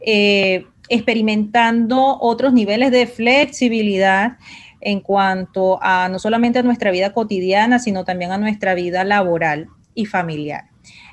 eh, 0.00 0.64
experimentando 0.88 2.18
otros 2.20 2.52
niveles 2.52 2.92
de 2.92 3.08
flexibilidad 3.08 4.36
en 4.80 5.00
cuanto 5.00 5.82
a 5.82 6.08
no 6.08 6.20
solamente 6.20 6.60
a 6.60 6.62
nuestra 6.62 6.92
vida 6.92 7.12
cotidiana, 7.12 7.80
sino 7.80 8.04
también 8.04 8.30
a 8.30 8.38
nuestra 8.38 8.74
vida 8.74 9.02
laboral 9.02 9.66
y 9.96 10.06
familiar. 10.06 10.66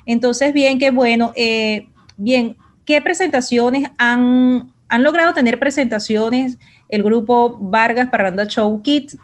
Entonces, 0.06 0.52
bien, 0.52 0.78
qué 0.78 0.92
bueno. 0.92 1.32
Eh, 1.34 1.88
bien, 2.16 2.56
¿qué 2.84 3.02
presentaciones 3.02 3.90
han, 3.98 4.72
han 4.88 5.02
logrado 5.02 5.34
tener 5.34 5.58
presentaciones 5.58 6.58
el 6.88 7.02
grupo 7.02 7.58
Vargas 7.60 8.08
Parranda 8.08 8.46
Show 8.46 8.82
Kids? 8.82 9.18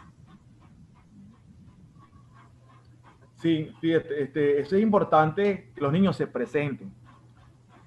Sí, 3.41 3.73
fíjate, 3.81 4.21
este, 4.21 4.59
eso 4.59 4.75
es 4.75 4.83
importante 4.83 5.71
que 5.73 5.81
los 5.81 5.91
niños 5.91 6.15
se 6.15 6.27
presenten, 6.27 6.93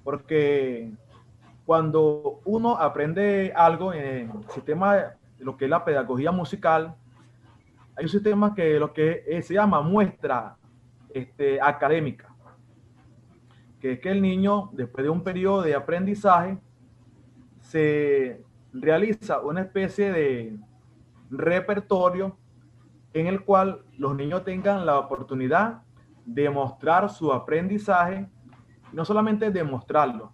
porque 0.03 0.91
cuando 1.65 2.41
uno 2.43 2.75
aprende 2.75 3.53
algo 3.55 3.93
en 3.93 4.29
el 4.31 4.49
sistema 4.49 5.13
lo 5.39 5.55
que 5.55 5.65
es 5.65 5.71
la 5.71 5.85
pedagogía 5.85 6.31
musical, 6.31 6.95
hay 7.95 8.03
un 8.03 8.09
sistema 8.09 8.53
que 8.53 8.77
lo 8.77 8.91
que 8.91 9.41
se 9.43 9.53
llama 9.53 9.81
muestra 9.81 10.57
este, 11.13 11.61
académica, 11.61 12.35
que 13.79 13.93
es 13.93 13.99
que 14.01 14.11
el 14.11 14.21
niño, 14.21 14.71
después 14.73 15.05
de 15.05 15.09
un 15.09 15.23
periodo 15.23 15.61
de 15.61 15.73
aprendizaje, 15.73 16.57
se 17.61 18.43
realiza 18.73 19.39
una 19.39 19.61
especie 19.61 20.11
de 20.11 20.57
repertorio 21.29 22.37
en 23.15 23.27
el 23.27 23.45
cual 23.45 23.81
los 23.97 24.13
niños 24.13 24.43
tengan 24.43 24.85
la 24.85 24.99
oportunidad 24.99 25.83
de 26.25 26.49
mostrar 26.49 27.09
su 27.09 27.31
aprendizaje, 27.31 28.27
no 28.91 29.05
solamente 29.05 29.51
demostrarlo, 29.51 30.33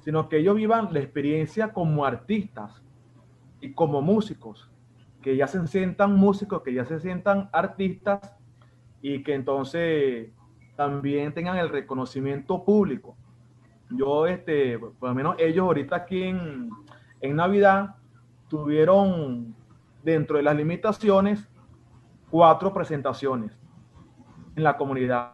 sino 0.00 0.28
que 0.28 0.38
ellos 0.38 0.56
vivan 0.56 0.88
la 0.92 0.98
experiencia 0.98 1.72
como 1.72 2.04
artistas 2.04 2.82
y 3.60 3.72
como 3.72 4.02
músicos, 4.02 4.68
que 5.22 5.36
ya 5.36 5.46
se 5.46 5.64
sientan 5.68 6.16
músicos, 6.16 6.62
que 6.62 6.74
ya 6.74 6.84
se 6.84 6.98
sientan 6.98 7.48
artistas 7.52 8.34
y 9.00 9.22
que 9.22 9.34
entonces 9.34 10.32
también 10.74 11.32
tengan 11.32 11.56
el 11.56 11.68
reconocimiento 11.68 12.64
público. 12.64 13.16
Yo, 13.90 14.26
este, 14.26 14.76
por 14.76 15.08
lo 15.08 15.14
menos 15.14 15.36
ellos 15.38 15.64
ahorita 15.64 15.94
aquí 15.94 16.24
en, 16.24 16.70
en 17.20 17.36
Navidad 17.36 17.94
tuvieron 18.48 19.54
dentro 20.02 20.36
de 20.36 20.42
las 20.42 20.56
limitaciones 20.56 21.48
cuatro 22.30 22.72
presentaciones 22.72 23.58
en 24.56 24.62
la 24.62 24.76
comunidad. 24.76 25.32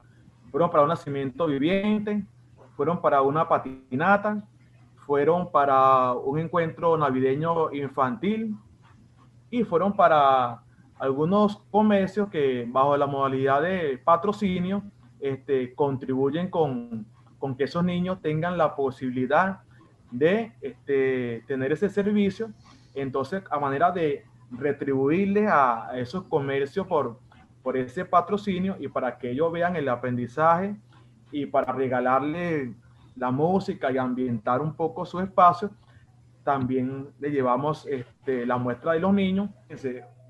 Fueron 0.51 0.71
para 0.71 0.83
un 0.83 0.89
nacimiento 0.89 1.47
viviente, 1.47 2.25
fueron 2.77 3.01
para 3.01 3.23
una 3.23 3.49
patinata, 3.49 4.47
fueron 5.07 5.51
para 5.51 6.13
un 6.13 6.39
encuentro 6.39 6.97
navideño 6.97 7.73
infantil 7.73 8.57
y 9.51 9.65
fueron 9.65 9.95
para 9.95 10.63
algunos 10.99 11.59
comercios 11.71 12.29
que 12.29 12.67
bajo 12.69 12.97
la 12.97 13.07
modalidad 13.07 13.63
de 13.63 13.99
patrocinio 13.99 14.83
este, 15.21 15.75
contribuyen 15.75 16.51
con, 16.51 17.07
con 17.39 17.57
que 17.57 17.65
esos 17.65 17.85
niños 17.85 18.21
tengan 18.23 18.57
la 18.57 18.75
posibilidad 18.75 19.61
de 20.11 20.53
este, 20.61 21.45
tener 21.47 21.73
ese 21.73 21.89
servicio. 21.89 22.51
Entonces, 22.95 23.43
a 23.51 23.59
manera 23.59 23.91
de 23.91 24.25
retribuirles 24.51 25.49
a, 25.51 25.91
esos 25.95 26.25
comercios 26.25 26.87
por, 26.87 27.19
por 27.63 27.77
ese 27.77 28.05
patrocinio 28.05 28.77
y 28.79 28.89
para 28.89 29.19
que 29.19 29.31
ellos 29.31 29.53
vean 29.53 29.77
el 29.77 29.89
aprendizaje 29.89 30.77
y 31.31 31.47
para 31.47 31.73
regalarle 31.73 32.75
la 33.17 33.31
música 33.31 33.91
y 33.91 33.99
ambientar 33.99 34.61
un 34.61 34.75
poco 34.75 35.07
su 35.07 35.21
espacio, 35.21 35.71
también 36.43 37.09
le 37.19 37.31
llevamos 37.31 37.87
este, 37.87 38.47
la 38.47 38.59
muestra 38.59 38.93
de 38.93 39.01
los 39.01 39.13
niños. 39.13 39.51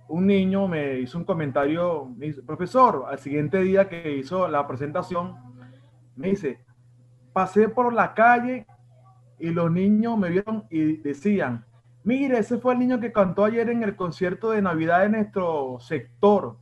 Un 0.06 0.26
niño 0.26 0.68
me 0.68 1.00
hizo 1.00 1.18
un 1.18 1.25
comentario, 1.25 2.06
me 2.16 2.33
profesor, 2.33 3.06
al 3.09 3.18
siguiente 3.18 3.61
día 3.61 3.88
que 3.88 4.16
hizo 4.16 4.47
la 4.49 4.66
presentación, 4.66 5.35
me 6.14 6.28
dice, 6.28 6.61
pasé 7.33 7.68
por 7.68 7.92
la 7.92 8.14
calle 8.14 8.66
y 9.38 9.50
los 9.50 9.71
niños 9.71 10.16
me 10.16 10.28
vieron 10.28 10.64
y 10.71 10.99
decían, 10.99 11.64
Mire, 12.05 12.39
ese 12.39 12.59
fue 12.59 12.75
el 12.75 12.81
niño 12.81 13.01
que 13.01 13.13
cantó 13.13 13.47
ayer 13.47 13.71
en 13.71 13.83
el 13.83 13.97
concierto 13.97 14.51
de 14.51 14.61
Navidad 14.61 15.01
de 15.01 15.09
nuestro 15.09 15.79
sector. 15.81 16.59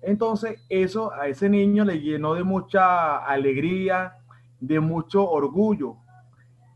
Entonces, 0.00 0.64
eso 0.68 1.12
a 1.12 1.26
ese 1.26 1.48
niño 1.48 1.84
le 1.84 2.00
llenó 2.00 2.34
de 2.34 2.44
mucha 2.44 3.16
alegría, 3.16 4.18
de 4.60 4.78
mucho 4.78 5.28
orgullo. 5.28 5.96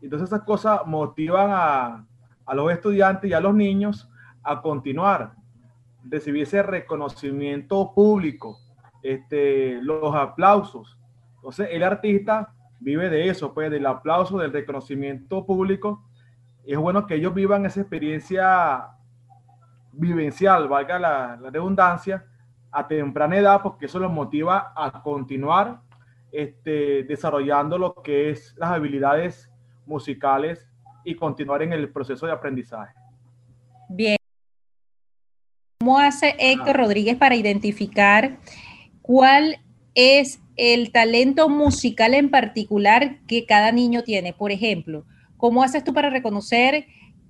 Entonces, 0.01 0.27
esas 0.27 0.41
cosas 0.41 0.81
motivan 0.85 1.51
a, 1.53 2.05
los 2.53 2.73
estudiantes 2.73 3.31
y 3.31 3.33
a 3.33 3.39
los 3.39 3.55
niños 3.55 4.09
a 4.43 4.61
continuar, 4.61 5.35
recibir 6.03 6.43
ese 6.43 6.61
reconocimiento 6.61 7.93
público, 7.95 8.59
este, 9.01 9.81
los 9.81 10.13
aplausos. 10.13 10.99
Entonces, 11.35 11.69
el 11.71 11.83
artista 11.83 12.53
vive 12.81 13.09
de 13.09 13.29
eso, 13.29 13.53
pues, 13.53 13.71
del 13.71 13.85
aplauso, 13.85 14.39
del 14.39 14.51
reconocimiento 14.51 15.45
público 15.45 16.03
es 16.65 16.77
bueno 16.77 17.05
que 17.05 17.15
ellos 17.15 17.33
vivan 17.33 17.65
esa 17.65 17.81
experiencia 17.81 18.87
vivencial, 19.91 20.67
valga 20.67 20.97
la, 20.99 21.35
redundancia, 21.35 22.25
a 22.71 22.87
temprana 22.87 23.37
edad, 23.37 23.61
porque 23.61 23.85
eso 23.85 23.99
los 23.99 24.11
motiva 24.11 24.73
a 24.75 25.03
continuar 25.03 25.81
este, 26.31 27.03
desarrollando 27.03 27.77
lo 27.77 27.93
que 28.01 28.31
es 28.31 28.55
las 28.57 28.71
habilidades 28.71 29.51
musicales 29.85 30.67
y 31.03 31.15
continuar 31.15 31.61
en 31.61 31.73
el 31.73 31.91
proceso 31.91 32.25
de 32.25 32.31
aprendizaje. 32.31 32.93
Bien. 33.89 34.17
¿Cómo 35.79 35.99
hace 35.99 36.35
Héctor 36.39 36.77
Rodríguez 36.77 37.17
para 37.17 37.35
identificar 37.35 38.37
cuál 39.01 39.57
es 39.93 40.41
el 40.55 40.91
talento 40.91 41.49
musical 41.49 42.13
en 42.13 42.31
particular 42.31 43.19
que 43.27 43.45
cada 43.45 43.71
niño 43.71 44.01
tiene? 44.01 44.33
Por 44.33 44.51
ejemplo, 44.51 45.05
¿Cómo 45.43 45.61
haces 45.61 45.83
tú 45.83 45.93
para 45.93 46.09
reconocer 46.09 46.85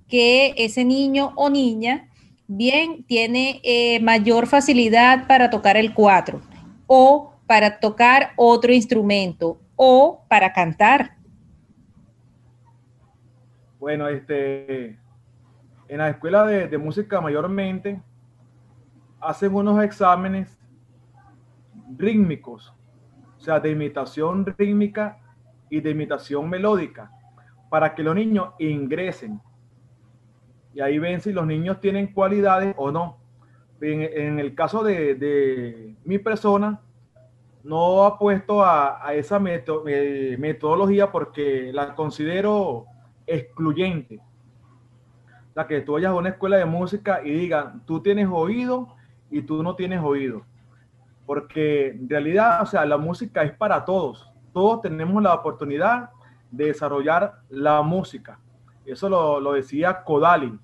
que 0.06 0.54
ese 0.56 0.84
niño 0.84 1.32
o 1.34 1.50
niña 1.50 2.10
bien 2.46 3.02
tiene 3.02 3.60
eh, 3.64 3.98
mayor 4.04 4.46
facilidad 4.46 5.26
para 5.26 5.50
tocar 5.50 5.76
el 5.76 5.92
cuatro 5.92 6.40
o 6.86 7.34
para 7.48 7.80
tocar 7.80 8.30
otro 8.36 8.72
instrumento 8.72 9.58
o 9.74 10.24
para 10.28 10.52
cantar? 10.52 11.16
Bueno, 13.80 14.06
este, 14.06 14.96
en 15.88 15.98
la 15.98 16.10
escuela 16.10 16.46
de, 16.46 16.78
música 16.78 17.20
mayormente 17.20 18.00
hacen 19.20 19.52
unos 19.52 19.82
exámenes 19.82 20.56
rítmicos, 21.98 22.72
o 23.38 23.40
sea, 23.40 23.58
de 23.58 23.72
imitación 23.72 24.46
rítmica 24.56 25.18
y 25.68 25.80
de 25.80 25.90
imitación 25.90 26.48
melódica, 26.48 27.10
para 27.74 27.92
que 27.92 28.04
los 28.04 28.14
niños 28.14 28.50
ingresen. 28.60 29.40
Y 30.74 30.80
ahí 30.80 31.00
ven 31.00 31.20
si 31.20 31.32
los 31.32 31.44
niños 31.44 31.80
tienen 31.80 32.12
cualidades 32.12 32.72
o 32.78 32.92
no. 32.92 33.18
En, 33.80 34.38
el 34.38 34.54
caso 34.54 34.84
de, 34.84 35.96
mi 36.04 36.20
persona, 36.20 36.80
no 37.64 38.04
apuesto 38.04 38.62
a, 38.62 39.04
a 39.04 39.14
esa 39.14 39.42
eh, 39.88 40.36
metodología 40.38 41.10
porque 41.10 41.72
la 41.72 41.96
considero 41.96 42.86
excluyente 43.26 44.20
la 45.56 45.66
que 45.66 45.80
tú 45.80 45.94
vayas 45.94 46.12
a 46.12 46.14
una 46.14 46.28
escuela 46.28 46.56
de 46.56 46.66
música 46.66 47.22
y 47.24 47.32
digan, 47.32 47.84
tú 47.86 48.00
tienes 48.00 48.28
oído 48.30 48.94
y 49.32 49.42
tú 49.42 49.64
no 49.64 49.74
tienes 49.74 50.00
oído. 50.00 50.42
Porque 51.26 51.88
en 51.88 52.08
realidad, 52.08 52.62
o 52.62 52.66
sea, 52.66 52.86
la 52.86 52.98
música 52.98 53.42
es 53.42 53.50
para 53.50 53.84
todos. 53.84 54.30
Todos 54.52 54.80
tenemos 54.80 55.20
la 55.20 55.34
oportunidad 55.34 56.10
desarrollar 56.56 57.40
la 57.48 57.82
música. 57.82 58.38
Eso 58.84 59.08
lo, 59.08 59.52
decía 59.52 60.04
Kodali, 60.04 60.58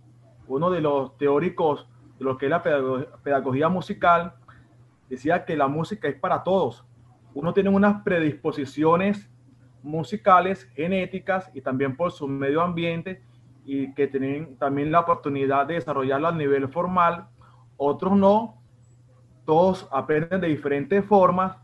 uno 0.46 0.70
de 0.70 0.80
los 0.80 1.16
teóricos 1.16 1.88
de 2.18 2.24
lo 2.24 2.36
que 2.36 2.46
es 2.46 2.50
la 2.50 2.62
pedagogía 2.62 3.68
musical. 3.68 4.34
Decía 5.08 5.44
que 5.44 5.56
la 5.56 5.68
música 5.68 6.08
es 6.08 6.16
para 6.16 6.42
todos. 6.42 6.84
Uno 7.34 7.54
tiene 7.54 7.70
unas 7.70 8.02
predisposiciones 8.02 9.30
musicales, 9.82 10.64
genéticas 10.74 11.50
y 11.54 11.62
también 11.62 11.96
por 11.96 12.12
su 12.12 12.28
medio 12.28 12.60
ambiente 12.60 13.22
y 13.64 13.94
que 13.94 14.06
tienen 14.06 14.56
también 14.58 14.92
la 14.92 15.00
oportunidad 15.00 15.66
de 15.66 15.74
desarrollarlo 15.74 16.28
a 16.28 16.32
nivel 16.32 16.68
formal, 16.68 17.28
otros 17.76 18.16
no, 18.16 18.60
todos 19.44 19.88
aprenden 19.90 20.40
de 20.40 20.48
diferentes 20.48 21.04
formas, 21.04 21.56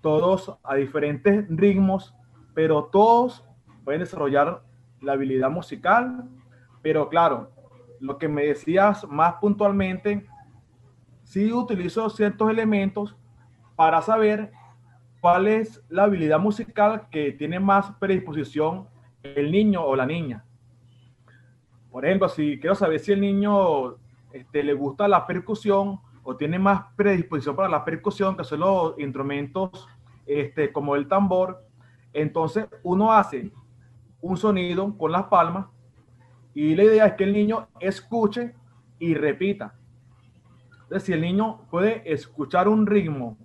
todos 0.00 0.58
a 0.62 0.74
diferentes 0.74 1.46
ritmos, 1.48 2.14
pero 2.54 2.84
todos 2.84 3.44
pueden 3.84 4.00
desarrollar 4.00 4.62
la 5.00 5.12
habilidad 5.12 5.50
musical, 5.50 6.24
pero 6.82 7.08
claro, 7.08 7.50
lo 8.00 8.18
que 8.18 8.28
me 8.28 8.44
decías 8.44 9.06
más 9.08 9.34
puntualmente, 9.34 10.26
sí 11.22 11.52
utilizo 11.52 12.08
ciertos 12.10 12.50
elementos 12.50 13.16
para 13.76 14.02
saber 14.02 14.52
cuál 15.20 15.48
es 15.48 15.82
la 15.88 16.04
habilidad 16.04 16.38
musical 16.38 17.08
que 17.10 17.32
tiene 17.32 17.58
más 17.60 17.92
predisposición 17.98 18.88
el 19.22 19.50
niño 19.50 19.82
o 19.82 19.96
la 19.96 20.06
niña. 20.06 20.44
Por 21.90 22.04
ejemplo, 22.04 22.28
si 22.28 22.58
quiero 22.58 22.74
saber 22.74 23.00
si 23.00 23.12
el 23.12 23.20
niño 23.20 23.96
este, 24.32 24.62
le 24.62 24.74
gusta 24.74 25.08
la 25.08 25.26
percusión 25.26 26.00
o 26.22 26.36
tiene 26.36 26.58
más 26.58 26.86
predisposición 26.96 27.56
para 27.56 27.68
la 27.68 27.84
percusión, 27.84 28.36
que 28.36 28.44
son 28.44 28.60
los 28.60 28.98
instrumentos 28.98 29.88
este, 30.26 30.72
como 30.72 30.96
el 30.96 31.06
tambor, 31.08 31.64
entonces 32.12 32.66
uno 32.82 33.12
hace 33.12 33.50
un 34.24 34.36
sonido 34.36 34.96
con 34.96 35.12
las 35.12 35.24
palmas 35.24 35.66
y 36.54 36.74
la 36.74 36.84
idea 36.84 37.06
es 37.06 37.12
que 37.14 37.24
el 37.24 37.32
niño 37.32 37.68
escuche 37.80 38.54
y 38.98 39.14
repita. 39.14 39.74
Entonces, 40.84 41.02
si 41.02 41.12
el 41.12 41.20
niño 41.20 41.62
puede 41.70 42.02
escuchar 42.10 42.68
un 42.68 42.86
ritmo 42.86 43.36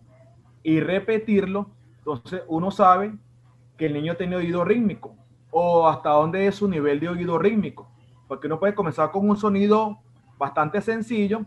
y 0.64 0.80
repetirlo, 0.80 1.70
entonces 1.98 2.44
uno 2.48 2.72
sabe 2.72 3.14
que 3.78 3.88
el 3.88 3.94
niño 3.94 4.16
tiene 4.16 4.36
oído 4.36 4.64
rítmico 4.64 5.16
o 5.52 5.88
hasta 5.88 6.10
dónde 6.12 6.48
es 6.48 6.56
su 6.56 6.68
nivel 6.68 7.00
de 7.00 7.10
oído 7.10 7.38
rítmico 7.38 7.90
porque 8.30 8.46
uno 8.46 8.60
puede 8.60 8.76
comenzar 8.76 9.12
con 9.12 9.28
un 9.28 9.36
sonido 9.36 9.98
bastante 10.38 10.82
sencillo 10.82 11.46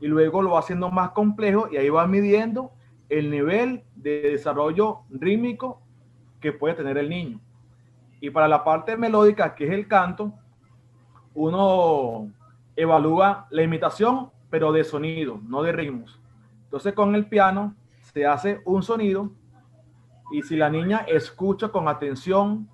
y 0.00 0.08
luego 0.08 0.42
lo 0.42 0.50
va 0.50 0.58
haciendo 0.58 0.90
más 0.90 1.10
complejo 1.12 1.68
y 1.70 1.76
ahí 1.76 1.88
va 1.88 2.06
midiendo 2.08 2.72
el 3.08 3.30
nivel 3.30 3.84
de 3.94 4.22
desarrollo 4.22 5.02
rítmico 5.10 5.80
que 6.40 6.52
puede 6.52 6.74
tener 6.74 6.98
el 6.98 7.08
niño. 7.08 7.40
Y 8.20 8.30
para 8.30 8.48
la 8.48 8.64
parte 8.64 8.96
melódica, 8.96 9.54
que 9.54 9.66
es 9.66 9.72
el 9.72 9.86
canto, 9.86 10.32
uno 11.34 12.30
evalúa 12.74 13.46
la 13.50 13.62
imitación, 13.62 14.30
pero 14.50 14.72
de 14.72 14.84
sonido, 14.84 15.40
no 15.46 15.62
de 15.62 15.72
ritmos. 15.72 16.20
Entonces 16.64 16.92
con 16.94 17.14
el 17.14 17.26
piano 17.26 17.74
se 18.00 18.26
hace 18.26 18.60
un 18.64 18.82
sonido 18.82 19.30
y 20.30 20.42
si 20.42 20.56
la 20.56 20.68
niña 20.68 21.04
escucha 21.08 21.68
con 21.68 21.88
atención, 21.88 22.68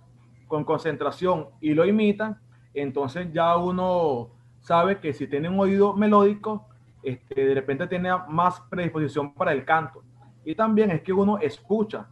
con 0.49 0.65
concentración 0.65 1.49
y 1.61 1.75
lo 1.75 1.85
imita, 1.85 2.41
entonces 2.75 3.33
ya 3.33 3.57
uno 3.57 4.31
sabe 4.61 4.99
que 4.99 5.13
si 5.13 5.27
tiene 5.27 5.49
un 5.49 5.61
oído 5.61 5.95
melódico, 5.95 6.67
este, 7.03 7.47
de 7.47 7.55
repente 7.55 7.87
tiene 7.87 8.11
más 8.29 8.61
predisposición 8.63 9.35
para 9.35 9.53
el 9.53 9.65
canto. 9.65 10.03
Y 10.45 10.55
también 10.55 10.91
es 10.91 11.03
que 11.03 11.13
uno 11.13 11.39
escucha. 11.39 12.09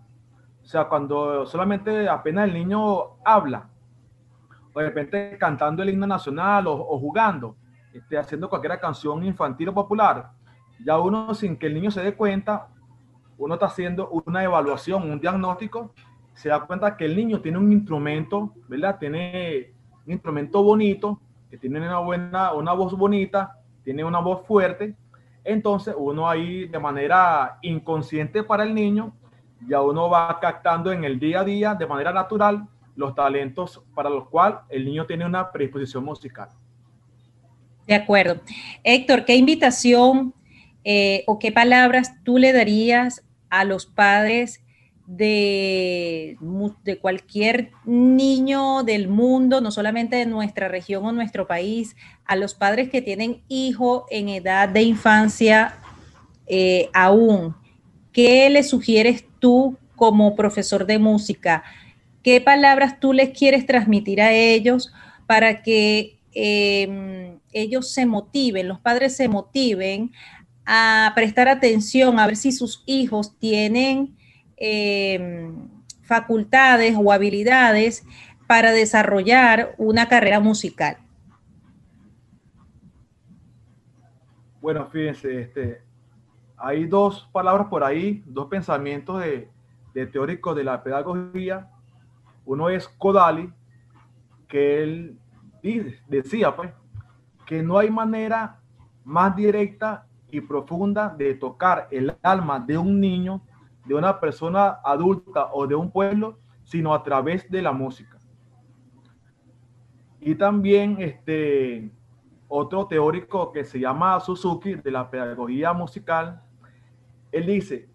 O 0.63 0.67
sea, 0.67 0.85
cuando 0.85 1.45
solamente 1.47 2.09
apenas 2.09 2.49
el 2.49 2.55
niño 2.55 3.19
habla, 3.25 3.69
o 4.73 4.81
de 4.81 4.87
repente 4.87 5.37
cantando 5.39 5.83
el 5.83 5.91
himno 5.91 6.07
nacional 6.07 6.67
o, 6.67 6.99
jugando, 6.99 7.57
este, 7.93 8.17
haciendo 8.17 8.49
cualquier 8.49 8.79
canción 8.81 9.23
infantil 9.25 9.69
o 9.69 9.75
popular, 9.75 10.31
ya 10.85 10.99
uno 10.99 11.35
sin 11.35 11.57
que 11.57 11.67
el 11.67 11.75
niño 11.75 11.91
se 11.91 12.03
dé 12.03 12.15
cuenta, 12.15 12.69
uno 13.39 13.55
está 13.55 13.67
haciendo 13.67 14.09
una 14.09 14.43
evaluación, 14.43 15.11
un 15.11 15.21
diagnóstico, 15.21 15.93
se 16.33 16.49
da 16.49 16.61
cuenta 16.61 16.97
que 16.97 17.05
el 17.05 17.17
niño 17.17 17.41
tiene 17.41 17.59
un 17.59 17.71
instrumento, 17.73 18.55
¿verdad? 18.69 18.99
Tiene 18.99 19.75
un 20.07 20.13
instrumento 20.13 20.63
bonito, 20.63 21.21
que 21.51 21.59
tiene 21.59 21.81
una 21.81 21.99
buena, 21.99 22.53
una 22.55 22.73
voz 22.73 22.97
bonita, 22.97 23.59
tiene 23.85 24.05
una 24.05 24.21
voz 24.21 24.47
fuerte, 24.47 24.97
entonces 25.45 25.95
uno 25.99 26.29
ahí 26.29 26.67
de 26.67 26.79
manera 26.79 27.59
inconsciente 27.63 28.43
para 28.43 28.63
el 28.63 28.75
niño, 28.75 29.13
ya 29.69 29.81
uno 29.81 30.09
va 30.09 30.39
captando 30.41 30.93
en 30.93 31.05
el 31.05 31.19
día 31.19 31.41
a 31.41 31.45
día 31.45 31.75
de 31.75 31.87
manera 31.87 32.13
natural 32.13 32.67
los 32.97 33.15
talentos 33.15 33.83
para 33.95 34.11
los 34.11 34.29
cuales 34.29 34.59
el 34.69 34.85
niño 34.85 35.07
tiene 35.07 35.25
una 35.25 35.51
predisposición 35.51 36.05
musical. 36.05 36.49
De 37.87 37.95
acuerdo. 37.95 38.41
Héctor, 38.85 39.25
¿qué 39.25 39.37
invitación 39.37 40.35
eh, 40.85 41.25
o 41.27 41.39
qué 41.39 41.53
palabras 41.53 42.13
tú 42.25 42.39
le 42.39 42.53
darías 42.53 43.25
a 43.51 43.65
los 43.65 43.87
padres 43.87 44.63
de, 45.07 46.39
de, 46.85 46.99
cualquier 46.99 47.73
niño 47.85 48.83
del 48.83 49.09
mundo, 49.09 49.61
no 49.61 49.71
solamente 49.71 50.17
de 50.17 50.27
nuestra 50.27 50.69
región 50.69 51.05
o 51.05 51.13
nuestro 51.13 51.47
país, 51.47 51.97
a 52.25 52.37
los 52.37 52.55
padres 52.55 52.89
que 52.89 53.03
tienen 53.03 53.43
hijo 53.49 54.07
en 54.11 54.29
edad 54.29 54.69
de 54.69 54.83
infancia 54.83 55.75
eh, 56.47 56.89
aún. 56.95 57.55
¿Qué 58.13 58.49
le 58.49 58.63
sugieres 58.63 59.25
tú 59.43 59.77
como 59.97 60.35
profesor 60.35 60.87
de 60.87 60.99
música? 60.99 61.63
¿Qué 62.23 62.41
palabras 62.41 62.99
tú 63.01 63.13
les 63.13 63.37
quieres 63.37 63.67
transmitir 63.67 64.23
a 64.23 64.33
ellos 64.33 64.95
para 65.27 65.63
que 65.63 66.19
em, 66.33 67.39
ellos 67.53 67.93
se 67.93 68.07
motiven, 68.07 68.69
los 68.69 68.81
padres 68.81 69.17
se 69.17 69.29
motiven 69.29 70.13
a 70.65 71.13
prestar 71.15 71.49
atención, 71.49 72.19
a 72.19 72.27
ver 72.27 72.37
si 72.37 72.53
sus 72.53 72.83
hijos 72.87 73.37
tienen 73.39 74.17
Em, 74.65 75.69
facultades 76.03 76.95
o 76.97 77.11
habilidades 77.11 78.07
para 78.47 78.71
desarrollar 78.71 79.75
una 79.77 80.07
carrera 80.07 80.39
musical? 80.39 80.99
Bueno, 84.61 84.89
fíjense, 84.89 85.41
este, 85.41 85.83
hay 86.63 86.87
dos 86.87 87.29
palabras 87.33 87.67
por 87.67 87.83
ahí, 87.83 88.23
dos 88.25 88.47
pensamientos 88.47 89.21
de, 89.21 89.51
de 89.95 90.07
teóricos 90.07 90.55
de 90.55 90.63
la 90.63 90.81
pedagogía. 90.83 91.69
Uno 92.45 92.71
es 92.71 92.87
Kodali, 92.89 93.53
que 94.47 94.83
él 94.83 95.19
decía 96.07 96.55
pues, 96.55 96.71
que 97.47 97.65
no 97.65 97.79
hay 97.79 97.91
manera 97.91 98.61
más 99.05 99.35
directa 99.35 100.07
y 100.31 100.41
profunda 100.41 101.09
de 101.09 101.35
tocar 101.35 101.89
el 101.91 102.17
alma 102.23 102.61
de 102.61 102.79
un 102.79 103.01
niño 103.01 103.43
de 103.85 103.95
una 103.97 104.21
persona 104.21 104.79
adulta 104.85 105.49
o 105.53 105.67
de 105.67 105.75
un 105.75 105.91
pueblo, 105.91 106.39
sino 106.63 106.95
a 106.95 107.03
través 107.03 107.51
de 107.51 107.61
la 107.61 107.73
música. 107.73 108.19
Y 110.21 110.37
también 110.37 110.99
este 111.01 111.91
otro 112.47 112.87
teórico 112.87 113.51
que 113.51 113.65
se 113.65 113.81
llama 113.81 114.21
Suzuki 114.21 114.77
de 114.77 114.91
la 114.93 115.11
pedagogía 115.11 115.73
musical, 115.73 116.41
él 117.33 117.47
dice, 117.47 117.89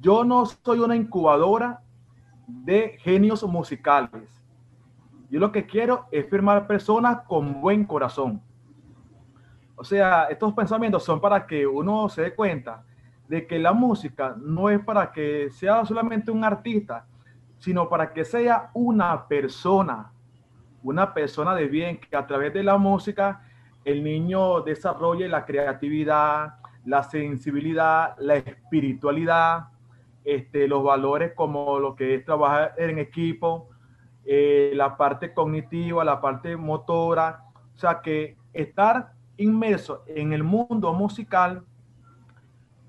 yo 0.00 0.24
no 0.24 0.44
soy 0.46 0.80
una 0.80 0.96
incubadora 0.96 1.82
de 2.46 2.98
genios 2.98 3.44
musicales. 3.44 4.28
Yo 5.30 5.38
lo 5.38 5.52
que 5.52 5.66
quiero 5.66 6.06
es 6.10 6.28
firmar 6.28 6.66
personas 6.66 7.20
con 7.28 7.60
buen 7.60 7.84
corazón. 7.84 8.42
O 9.76 9.84
sea, 9.84 10.24
estos 10.24 10.52
pensamientos 10.52 11.04
son 11.04 11.20
para 11.20 11.46
que 11.46 11.66
uno 11.66 12.08
se 12.08 12.22
dé 12.22 12.34
cuenta 12.34 12.84
de 13.28 13.46
que 13.46 13.58
la 13.58 13.72
música 13.72 14.36
no 14.38 14.68
es 14.68 14.80
para 14.84 15.10
que 15.10 15.50
sea 15.50 15.84
solamente 15.86 16.30
un 16.30 16.44
artista, 16.44 17.06
sino 17.58 17.88
para 17.88 18.12
que 18.12 18.24
sea 18.24 18.70
una 18.74 19.26
persona. 19.26 20.12
una 20.84 21.14
persona 21.14 21.54
de 21.54 21.68
bien, 21.68 21.98
que 21.98 22.16
a 22.16 22.26
través 22.26 22.52
de 22.52 22.64
la 22.64 22.76
música 22.76 23.42
el 23.84 24.02
niño 24.02 24.62
desarrolle 24.62 25.28
la 25.28 25.44
creatividad, 25.44 26.56
la 26.84 27.02
sensibilidad, 27.02 28.16
la 28.18 28.36
espiritualidad, 28.36 29.68
este, 30.24 30.68
los 30.68 30.82
valores 30.82 31.32
como 31.34 31.78
lo 31.78 31.94
que 31.94 32.14
es 32.14 32.24
trabajar 32.24 32.74
en 32.78 32.98
equipo, 32.98 33.68
eh, 34.24 34.72
la 34.74 34.96
parte 34.96 35.32
cognitiva, 35.34 36.04
la 36.04 36.20
parte 36.20 36.56
motora, 36.56 37.44
o 37.74 37.76
sea 37.76 38.00
que 38.00 38.36
estar 38.52 39.12
inmerso 39.36 40.04
en 40.06 40.32
el 40.32 40.44
mundo 40.44 40.92
musical 40.92 41.64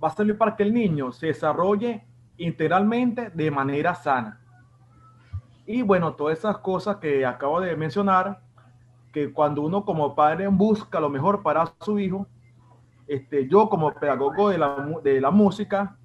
va 0.04 0.10
a 0.10 0.12
servir 0.12 0.38
para 0.38 0.56
que 0.56 0.64
el 0.64 0.74
niño 0.74 1.12
se 1.12 1.28
desarrolle 1.28 2.06
integralmente 2.38 3.30
de 3.30 3.50
manera 3.50 3.96
sana. 3.96 4.42
Y 5.66 5.82
bueno, 5.82 6.14
todas 6.14 6.38
esas 6.38 6.58
cosas 6.58 6.98
que 6.98 7.26
acabo 7.26 7.62
de 7.62 7.76
mencionar, 7.76 8.42
que 9.14 9.32
cuando 9.32 9.62
uno 9.62 9.86
como 9.86 10.14
padre 10.14 10.48
busca 10.48 11.00
lo 11.00 11.10
mejor 11.10 11.42
para 11.42 11.72
su 11.80 12.00
hijo, 12.00 12.28
este, 13.14 13.48
yo 13.48 13.70
como 13.70 13.94
pedagogo 13.94 14.50
de 14.50 14.58
la, 14.58 14.88
de 15.04 15.22
la 15.22 15.30
música, 15.30 15.98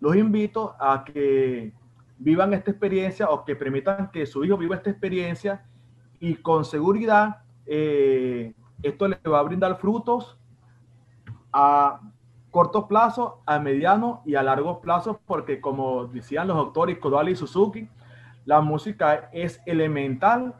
los 0.00 0.16
invito 0.16 0.74
a 0.80 1.04
que 1.04 1.72
vivan 2.18 2.52
esta 2.52 2.70
experiencia 2.70 3.28
o 3.30 3.44
que 3.44 3.54
permitan 3.54 4.10
que 4.10 4.26
su 4.26 4.44
hijo 4.44 4.56
viva 4.56 4.74
esta 4.74 4.90
experiencia 4.90 5.64
y 6.18 6.34
con 6.34 6.64
seguridad 6.64 7.42
eh, 7.64 8.54
esto 8.82 9.06
le 9.06 9.16
va 9.28 9.38
a 9.38 9.42
brindar 9.42 9.78
frutos 9.78 10.36
a 11.52 12.00
corto 12.50 12.88
plazo, 12.88 13.42
a 13.46 13.60
mediano 13.60 14.22
y 14.24 14.34
a 14.34 14.42
largo 14.42 14.80
plazo, 14.80 15.20
porque 15.26 15.60
como 15.60 16.06
decían 16.06 16.48
los 16.48 16.56
doctores 16.56 16.98
Kodali 16.98 17.32
y 17.32 17.36
Suzuki, 17.36 17.88
la 18.46 18.60
música 18.60 19.28
es 19.32 19.60
elemental 19.64 20.54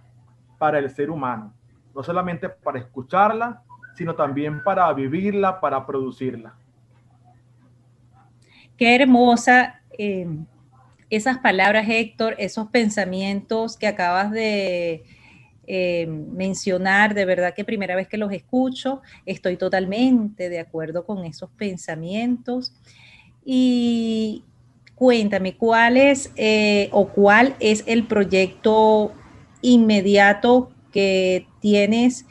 para 0.59 0.79
el 0.79 0.91
ser 0.91 1.11
humano, 1.11 1.55
no 1.95 2.03
solamente 2.03 2.49
para 2.49 2.79
escucharla, 2.79 3.65
sino 3.99 4.15
también 4.15 4.63
para 4.63 4.93
vivirla, 4.93 5.59
para 5.59 5.85
producirla. 5.85 6.55
Qué 8.77 8.95
hermosa 8.95 9.83
eh, 9.99 10.29
esas 11.11 11.39
palabras, 11.39 11.89
Héctor, 11.89 12.37
esos 12.39 12.69
pensamientos 12.69 13.77
que 13.77 13.89
acabas 13.89 14.31
de 14.31 15.03
eh, 15.67 16.07
mencionar, 16.07 17.13
de 17.13 17.25
verdad 17.25 17.55
que 17.55 17.65
primera 17.65 17.97
vez 17.97 18.07
que 18.07 18.19
los 18.19 18.31
escucho, 18.33 19.03
estoy 19.27 19.57
totalmente 19.57 20.49
de 20.49 20.61
acuerdo 20.61 21.05
con 21.05 21.25
esos 21.25 21.51
pensamientos. 21.51 22.73
Y 23.45 24.45
cuéntame, 24.95 25.57
¿cuál 25.57 25.97
es 25.97 26.33
eh, 26.37 26.89
o 26.93 27.09
cuál 27.09 27.57
es 27.59 27.83
el 27.89 28.07
proyecto 28.07 29.13
inmediato 29.61 30.71
que 30.93 31.49
tienes 31.61 32.27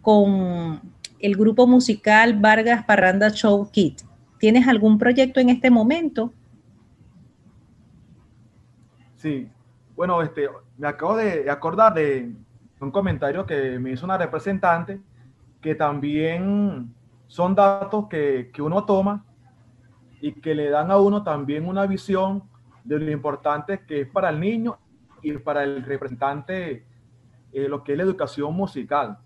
con 0.00 0.87
el 1.20 1.36
grupo 1.36 1.66
musical 1.66 2.38
Vargas 2.38 2.84
Parranda 2.84 3.30
Show 3.30 3.70
Kit? 3.70 4.02
¿Tienes 4.38 4.68
algún 4.68 4.98
proyecto 4.98 5.40
en 5.40 5.48
este 5.48 5.70
momento? 5.70 6.32
Sí, 9.16 9.48
bueno, 9.96 10.22
este, 10.22 10.48
me 10.76 10.86
acabo 10.86 11.16
de 11.16 11.50
acordar 11.50 11.94
de 11.94 12.32
un 12.80 12.90
comentario 12.90 13.44
que 13.44 13.78
me 13.78 13.90
hizo 13.90 14.04
una 14.06 14.16
representante, 14.16 15.00
que 15.60 15.74
también 15.74 16.94
son 17.26 17.54
datos 17.54 18.06
que, 18.08 18.50
que 18.52 18.62
uno 18.62 18.84
toma 18.84 19.24
y 20.20 20.32
que 20.32 20.54
le 20.54 20.70
dan 20.70 20.90
a 20.90 20.98
uno 20.98 21.22
también 21.22 21.66
una 21.66 21.86
visión 21.86 22.44
de 22.84 22.98
lo 22.98 23.10
importante 23.10 23.84
que 23.86 24.02
es 24.02 24.08
para 24.08 24.30
el 24.30 24.40
niño 24.40 24.78
y 25.22 25.32
para 25.38 25.64
el 25.64 25.84
representante 25.84 26.84
eh, 27.52 27.68
lo 27.68 27.82
que 27.82 27.92
es 27.92 27.98
la 27.98 28.04
educación 28.04 28.54
musical. 28.54 29.18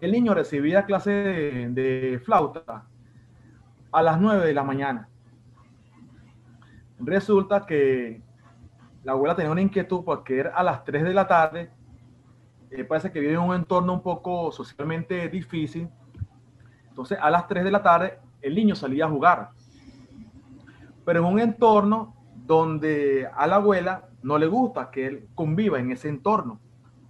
El 0.00 0.12
niño 0.12 0.32
recibía 0.32 0.86
clase 0.86 1.10
de, 1.10 2.20
flauta 2.24 2.86
a 3.92 4.02
las 4.02 4.18
9 4.18 4.46
de 4.46 4.54
la 4.54 4.64
mañana. 4.64 5.08
Resulta 6.98 7.66
que 7.66 8.22
la 9.04 9.12
abuela 9.12 9.36
tenía 9.36 9.52
una 9.52 9.60
inquietud 9.60 10.02
porque 10.04 10.38
era 10.38 10.50
a 10.50 10.62
las 10.62 10.84
3 10.84 11.04
de 11.04 11.14
la 11.14 11.26
tarde. 11.26 11.70
Eh, 12.70 12.84
parece 12.84 13.12
que 13.12 13.20
vive 13.20 13.34
en 13.34 13.40
un 13.40 13.54
entorno 13.54 13.92
un 13.92 14.02
poco 14.02 14.50
socialmente 14.52 15.28
difícil. 15.28 15.88
Entonces, 16.88 17.18
a 17.20 17.28
las 17.30 17.46
3 17.46 17.64
de 17.64 17.70
la 17.70 17.82
tarde, 17.82 18.18
el 18.40 18.54
niño 18.54 18.74
salía 18.74 19.04
a 19.04 19.10
jugar. 19.10 19.50
Pero 21.04 21.20
en 21.20 21.26
un 21.26 21.40
entorno 21.40 22.14
donde 22.46 23.28
a 23.34 23.46
la 23.46 23.56
abuela 23.56 24.08
no 24.22 24.38
le 24.38 24.46
gusta 24.46 24.90
que 24.90 25.06
él 25.06 25.28
conviva 25.34 25.78
en 25.78 25.92
ese 25.92 26.08
entorno, 26.08 26.58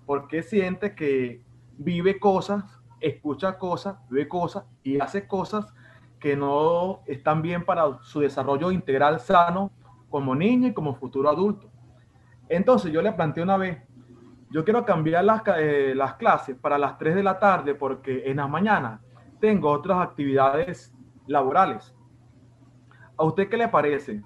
porque 0.06 0.42
siente 0.42 0.94
que 0.94 1.42
vive 1.78 2.18
cosas, 2.18 2.79
escucha 3.00 3.58
cosas, 3.58 3.96
ve 4.08 4.28
cosas 4.28 4.64
y 4.82 5.00
hace 5.00 5.26
cosas 5.26 5.72
que 6.18 6.36
no 6.36 7.00
están 7.06 7.42
bien 7.42 7.64
para 7.64 7.98
su 8.02 8.20
desarrollo 8.20 8.70
integral 8.70 9.20
sano 9.20 9.70
como 10.10 10.34
niño 10.34 10.68
y 10.68 10.74
como 10.74 10.94
futuro 10.94 11.30
adulto. 11.30 11.70
Entonces 12.48 12.92
yo 12.92 13.00
le 13.00 13.12
planteé 13.12 13.42
una 13.42 13.56
vez, 13.56 13.78
yo 14.50 14.64
quiero 14.64 14.84
cambiar 14.84 15.24
las, 15.24 15.42
eh, 15.56 15.94
las 15.94 16.14
clases 16.14 16.56
para 16.56 16.76
las 16.76 16.98
3 16.98 17.14
de 17.14 17.22
la 17.22 17.38
tarde 17.38 17.74
porque 17.74 18.24
en 18.26 18.36
la 18.36 18.48
mañana 18.48 19.00
tengo 19.40 19.70
otras 19.70 20.00
actividades 20.00 20.92
laborales. 21.26 21.94
¿A 23.16 23.24
usted 23.24 23.48
qué 23.48 23.56
le 23.56 23.68
parece? 23.68 24.22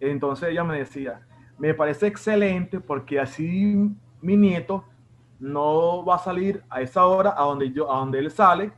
Entonces 0.00 0.50
ella 0.50 0.64
me 0.64 0.78
decía, 0.78 1.26
me 1.58 1.74
parece 1.74 2.06
excelente 2.06 2.80
porque 2.80 3.20
así 3.20 3.90
mi 4.20 4.36
nieto 4.36 4.84
no 5.38 6.04
va 6.04 6.16
a 6.16 6.18
salir 6.18 6.62
a 6.70 6.80
esa 6.80 7.06
hora 7.06 7.34
a 7.36 7.44
donde, 7.44 7.70
yo, 7.72 7.90
a 7.92 7.98
donde 7.98 8.18
él 8.18 8.30
sale 8.30 8.72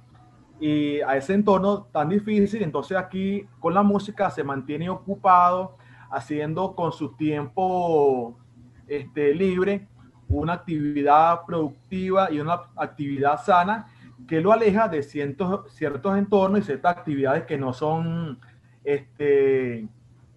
y 0.58 1.00
a 1.00 1.16
ese 1.16 1.34
entorno 1.34 1.84
tan 1.92 2.08
difícil. 2.08 2.62
Entonces 2.62 2.96
aquí 2.96 3.46
con 3.60 3.74
la 3.74 3.82
música 3.82 4.30
se 4.30 4.42
mantiene 4.42 4.88
ocupado, 4.88 5.76
haciendo 6.10 6.74
con 6.74 6.92
su 6.92 7.14
tiempo 7.14 8.38
este, 8.86 9.34
libre 9.34 9.88
una 10.28 10.54
actividad 10.54 11.44
productiva 11.46 12.30
y 12.32 12.40
una 12.40 12.62
actividad 12.76 13.40
sana 13.42 13.86
que 14.26 14.40
lo 14.40 14.52
aleja 14.52 14.88
de 14.88 15.02
ciertos, 15.02 15.80
entornos 15.80 16.60
y 16.60 16.62
ciertas 16.62 16.96
actividades 16.96 17.44
que 17.44 17.58
no 17.58 17.72
son 17.72 18.40
este, 18.82 19.86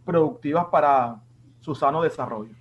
productivas 0.05 0.65
para 0.65 1.21
su 1.59 1.73
sano 1.73 2.01
desarrollo. 2.03 2.58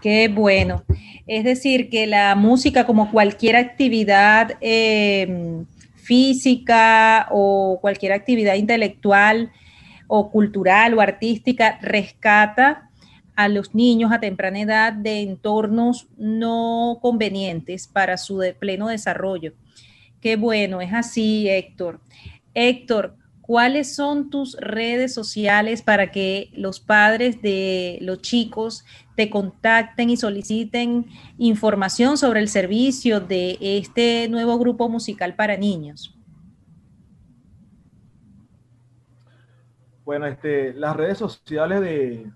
Qué 0.00 0.28
bueno. 0.28 0.84
Es 1.26 1.44
decir, 1.44 1.90
que 1.90 2.06
la 2.06 2.34
música, 2.34 2.86
como 2.86 3.10
cualquier 3.10 3.56
actividad 3.56 4.56
eh, 4.60 5.64
física 5.96 7.28
o 7.30 7.78
cualquier 7.80 8.12
actividad 8.12 8.54
intelectual 8.54 9.50
o 10.06 10.30
cultural 10.30 10.94
o 10.94 11.00
artística 11.00 11.78
rescata 11.82 12.88
a 13.36 13.48
los 13.48 13.74
niños 13.74 14.10
a 14.10 14.18
temprana 14.18 14.60
edad 14.60 14.92
de 14.92 15.20
entornos 15.20 16.08
no 16.16 16.98
convenientes 17.02 17.86
para 17.86 18.16
su 18.16 18.42
pleno 18.58 18.88
desarrollo. 18.88 19.52
Qué 20.20 20.36
bueno, 20.36 20.80
es 20.80 20.92
así, 20.94 21.48
Héctor. 21.48 22.00
Héctor, 22.54 23.17
¿cuáles 23.48 23.96
son 23.96 24.28
tus 24.28 24.58
redes 24.60 25.14
sociales 25.14 25.80
para 25.80 26.10
que 26.10 26.50
los 26.52 26.80
padres 26.80 27.40
de 27.40 27.96
los 28.02 28.20
chicos 28.20 28.84
te 29.16 29.30
contacten 29.30 30.10
y 30.10 30.18
soliciten 30.18 31.06
información 31.38 32.18
sobre 32.18 32.40
el 32.40 32.48
servicio 32.48 33.20
de 33.20 33.56
este 33.58 34.28
nuevo 34.28 34.58
grupo 34.58 34.90
musical 34.90 35.34
para 35.34 35.56
niños? 35.56 36.14
Bueno, 40.04 40.26
este, 40.26 40.74
las 40.74 40.94
redes 40.94 41.16
sociales 41.16 41.80
de 41.80 42.30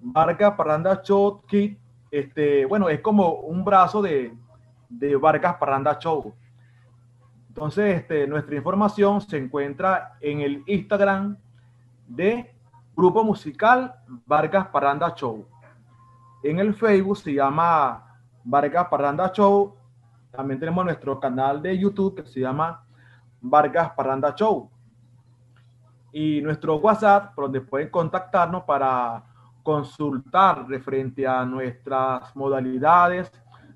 Vargas 0.00 0.54
Parranda 0.56 1.02
Show 1.04 1.42
Kit, 1.46 1.78
este, 2.10 2.66
bueno, 2.66 2.88
es 2.88 3.00
como 3.00 3.32
un 3.34 3.64
brazo 3.64 4.02
de, 4.02 4.34
de 4.88 5.14
Vargas 5.14 5.54
Parranda 5.60 6.00
Show. 6.00 6.34
Entonces, 7.56 8.00
este, 8.02 8.26
nuestra 8.26 8.54
información 8.54 9.18
se 9.22 9.38
encuentra 9.38 10.18
en 10.20 10.42
el 10.42 10.62
Instagram 10.66 11.38
de 12.06 12.54
Grupo 12.94 13.24
Musical 13.24 13.94
Vargas 14.26 14.66
Parranda 14.66 15.14
Show. 15.14 15.48
En 16.42 16.58
el 16.58 16.74
Facebook 16.74 17.16
se 17.16 17.32
llama 17.32 18.20
Vargas 18.44 18.88
Parranda 18.88 19.32
Show. 19.32 19.74
También 20.30 20.60
tenemos 20.60 20.84
nuestro 20.84 21.18
canal 21.18 21.62
de 21.62 21.78
YouTube 21.78 22.16
que 22.16 22.28
se 22.28 22.40
llama 22.40 22.84
Vargas 23.40 23.90
Parranda 23.92 24.34
Show. 24.34 24.70
Y 26.12 26.42
nuestro 26.42 26.76
WhatsApp, 26.76 27.34
por 27.34 27.44
donde 27.44 27.62
pueden 27.62 27.88
contactarnos 27.88 28.64
para 28.64 29.24
consultar 29.62 30.68
referente 30.68 31.26
a 31.26 31.42
nuestras 31.46 32.36
modalidades, 32.36 33.32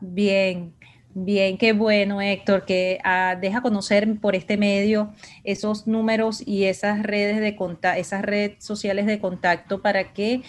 Bien, 0.00 0.74
Bien, 1.14 1.58
qué 1.58 1.74
bueno, 1.74 2.22
Héctor, 2.22 2.64
que 2.64 2.98
ah, 3.04 3.36
deja 3.38 3.60
conocer 3.60 4.18
por 4.18 4.34
este 4.34 4.56
medio 4.56 5.12
esos 5.44 5.86
números 5.86 6.42
y 6.46 6.64
esas 6.64 7.02
redes 7.02 7.38
de 7.38 7.54
esas 7.98 8.22
redes 8.22 8.64
sociales 8.64 9.04
de 9.04 9.20
contacto 9.20 9.82
para 9.82 10.14
que 10.14 10.40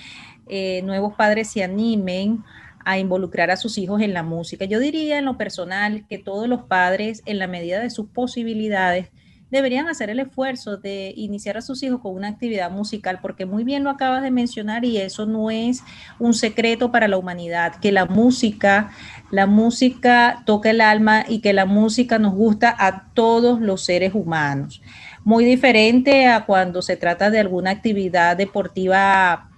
eh, 0.48 0.82
nuevos 0.84 1.16
padres 1.16 1.50
se 1.50 1.66
animen 1.66 2.46
a 2.86 2.98
involucrar 2.98 3.52
a 3.52 3.58
sus 3.58 3.78
hijos 3.78 4.02
en 4.02 4.14
la 4.14 4.24
música. 4.24 4.64
Yo 4.64 4.80
diría 4.80 5.20
en 5.20 5.26
lo 5.26 5.38
personal 5.38 6.06
que 6.08 6.18
todos 6.18 6.48
los 6.48 6.64
padres, 6.64 7.24
en 7.26 7.40
la 7.40 7.48
medida 7.48 7.82
de 7.82 7.90
sus 7.90 8.08
posibilidades, 8.08 9.10
deberían 9.54 9.88
hacer 9.88 10.10
el 10.10 10.20
esfuerzo 10.20 10.78
de 10.78 11.14
iniciar 11.16 11.58
a 11.58 11.62
sus 11.62 11.84
hijos 11.84 12.02
con 12.02 12.16
una 12.16 12.28
actividad 12.28 12.72
musical, 12.72 13.20
porque 13.22 13.46
muy 13.46 13.64
bien 13.64 13.84
lo 13.84 13.92
acabas 13.92 14.24
de 14.24 14.32
mencionar 14.32 14.84
y 14.84 14.98
eso 14.98 15.28
no 15.28 15.52
es 15.52 15.84
un 16.18 16.34
secreto 16.34 16.92
para 16.92 17.08
la 17.08 17.18
humanidad, 17.18 17.76
que 17.76 17.92
la 17.92 18.06
música, 18.06 18.92
la 19.32 19.46
música 19.46 20.42
toca 20.46 20.72
el 20.72 20.82
alma 20.82 21.24
y 21.30 21.40
que 21.40 21.54
la 21.54 21.66
música 21.66 22.18
nos 22.18 22.34
gusta 22.34 22.76
a 22.78 23.12
todos 23.14 23.62
los 23.62 23.86
seres 23.86 24.14
humanos. 24.16 24.82
Muy 25.24 25.46
diferente 25.46 26.28
a 26.28 26.46
cuando 26.46 26.82
se 26.82 26.98
trata 26.98 27.30
de 27.30 27.40
alguna 27.40 27.70
actividad 27.70 28.36
deportiva 28.36 29.52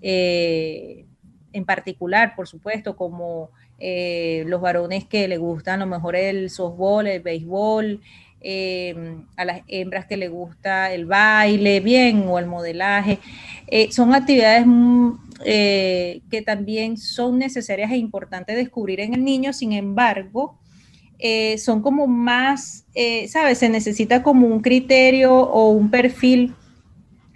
eh, 0.00 1.04
en 1.52 1.64
particular, 1.66 2.34
por 2.34 2.48
supuesto, 2.48 2.96
como 2.96 3.50
eh, 3.78 4.44
los 4.46 4.62
varones 4.62 5.04
que 5.04 5.28
le 5.28 5.36
gustan 5.36 5.82
a 5.82 5.84
lo 5.84 5.90
mejor 5.90 6.16
el 6.16 6.48
softball, 6.48 7.06
el 7.06 7.20
béisbol, 7.20 8.00
Em, 8.44 9.24
a 9.36 9.44
las 9.44 9.60
hembras 9.68 10.06
que 10.06 10.16
le 10.16 10.26
gusta 10.26 10.92
el 10.92 11.06
baile, 11.06 11.78
bien, 11.78 12.24
o 12.26 12.40
el 12.40 12.46
modelaje. 12.46 13.20
Eh, 13.68 13.92
son 13.92 14.14
actividades 14.14 14.64
mm, 14.66 15.12
eh, 15.44 16.22
que 16.28 16.42
también 16.42 16.96
son 16.96 17.38
necesarias 17.38 17.92
e 17.92 17.96
importantes 17.96 18.56
descubrir 18.56 18.98
en 18.98 19.14
el 19.14 19.22
niño, 19.22 19.52
sin 19.52 19.72
embargo, 19.72 20.58
eh, 21.20 21.56
son 21.58 21.82
como 21.82 22.08
más, 22.08 22.84
¿sabes? 23.28 23.58
Se 23.58 23.68
necesita 23.68 24.24
como 24.24 24.48
un 24.48 24.60
criterio 24.60 25.32
o 25.32 25.70
un 25.70 25.88
perfil 25.88 26.52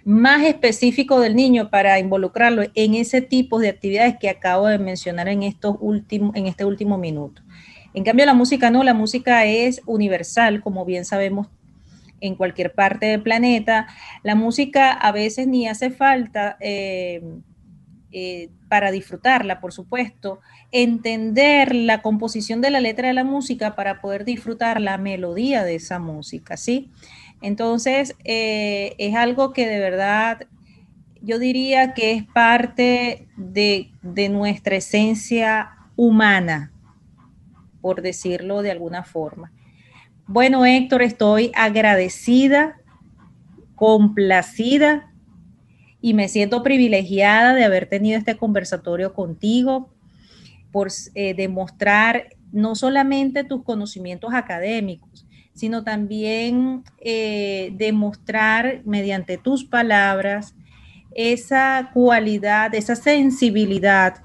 más 0.03 0.43
específico 0.43 1.21
del 1.21 1.37
niño 1.37 1.69
para 1.69 1.99
involucrarlo 1.99 2.63
en 2.75 2.95
ese 2.95 3.21
tipo 3.21 3.59
de 3.59 3.69
actividades 3.69 4.17
que 4.19 4.29
acabo 4.29 4.67
de 4.67 4.77
mencionar 4.77 5.29
en, 5.29 5.43
estos 5.43 5.77
últimos, 5.79 6.35
en 6.35 6.47
este 6.47 6.65
último 6.65 6.97
minuto. 6.97 7.41
En 7.97 8.03
cambio, 8.03 8.27
la 8.27 8.35
música 8.35 8.69
no, 8.69 8.83
la 8.83 8.93
música 8.93 9.45
es 9.45 9.81
universal, 9.87 10.61
como 10.61 10.85
bien 10.85 11.03
sabemos 11.03 11.47
en 12.21 12.35
cualquier 12.35 12.75
parte 12.75 13.07
del 13.07 13.23
planeta. 13.23 13.87
La 14.21 14.35
música 14.35 14.91
a 14.91 15.11
veces 15.11 15.47
ni 15.47 15.67
hace 15.67 15.89
falta 15.89 16.57
eh, 16.59 17.23
eh, 18.11 18.51
para 18.69 18.91
disfrutarla, 18.91 19.59
por 19.59 19.73
supuesto, 19.73 20.41
entender 20.71 21.73
la 21.73 22.03
composición 22.03 22.61
de 22.61 22.69
la 22.69 22.81
letra 22.81 23.07
de 23.07 23.15
la 23.15 23.23
música 23.23 23.75
para 23.75 23.99
poder 23.99 24.25
disfrutar 24.25 24.79
la 24.79 24.99
melodía 24.99 25.63
de 25.63 25.73
esa 25.73 25.97
música, 25.97 26.55
¿sí? 26.55 26.91
Entonces, 27.41 28.15
eh, 28.25 28.93
es 28.99 29.15
algo 29.15 29.53
que 29.53 29.65
de 29.65 29.79
verdad 29.79 30.45
yo 31.23 31.39
diría 31.39 31.95
que 31.95 32.11
es 32.11 32.25
parte 32.25 33.27
de, 33.37 33.89
de 34.03 34.29
nuestra 34.29 34.75
esencia 34.75 35.71
humana, 35.95 36.73
por 37.87 38.01
decirlo 38.01 38.63
de 38.63 38.71
alguna 38.71 39.05
forma. 39.05 39.53
Bueno, 40.25 40.65
Héctor, 40.65 41.03
estoy 41.03 41.53
agradecida, 41.55 42.81
complacida 43.75 45.13
y 46.01 46.13
me 46.13 46.27
siento 46.27 46.63
privilegiada 46.63 47.53
de 47.53 47.63
haber 47.63 47.87
tenido 47.87 48.19
este 48.19 48.35
conversatorio 48.35 49.13
contigo, 49.13 49.89
por 50.73 50.89
eh, 51.15 51.33
demostrar 51.33 52.35
no 52.51 52.75
solamente 52.75 53.45
tus 53.45 53.63
conocimientos 53.63 54.33
académicos, 54.33 55.25
sino 55.53 55.85
también 55.85 56.83
eh, 56.99 57.71
demostrar 57.77 58.81
mediante 58.83 59.37
tus 59.37 59.63
palabras 59.63 60.55
esa 61.15 61.91
cualidad, 61.93 62.75
esa 62.75 62.97
sensibilidad 62.97 64.15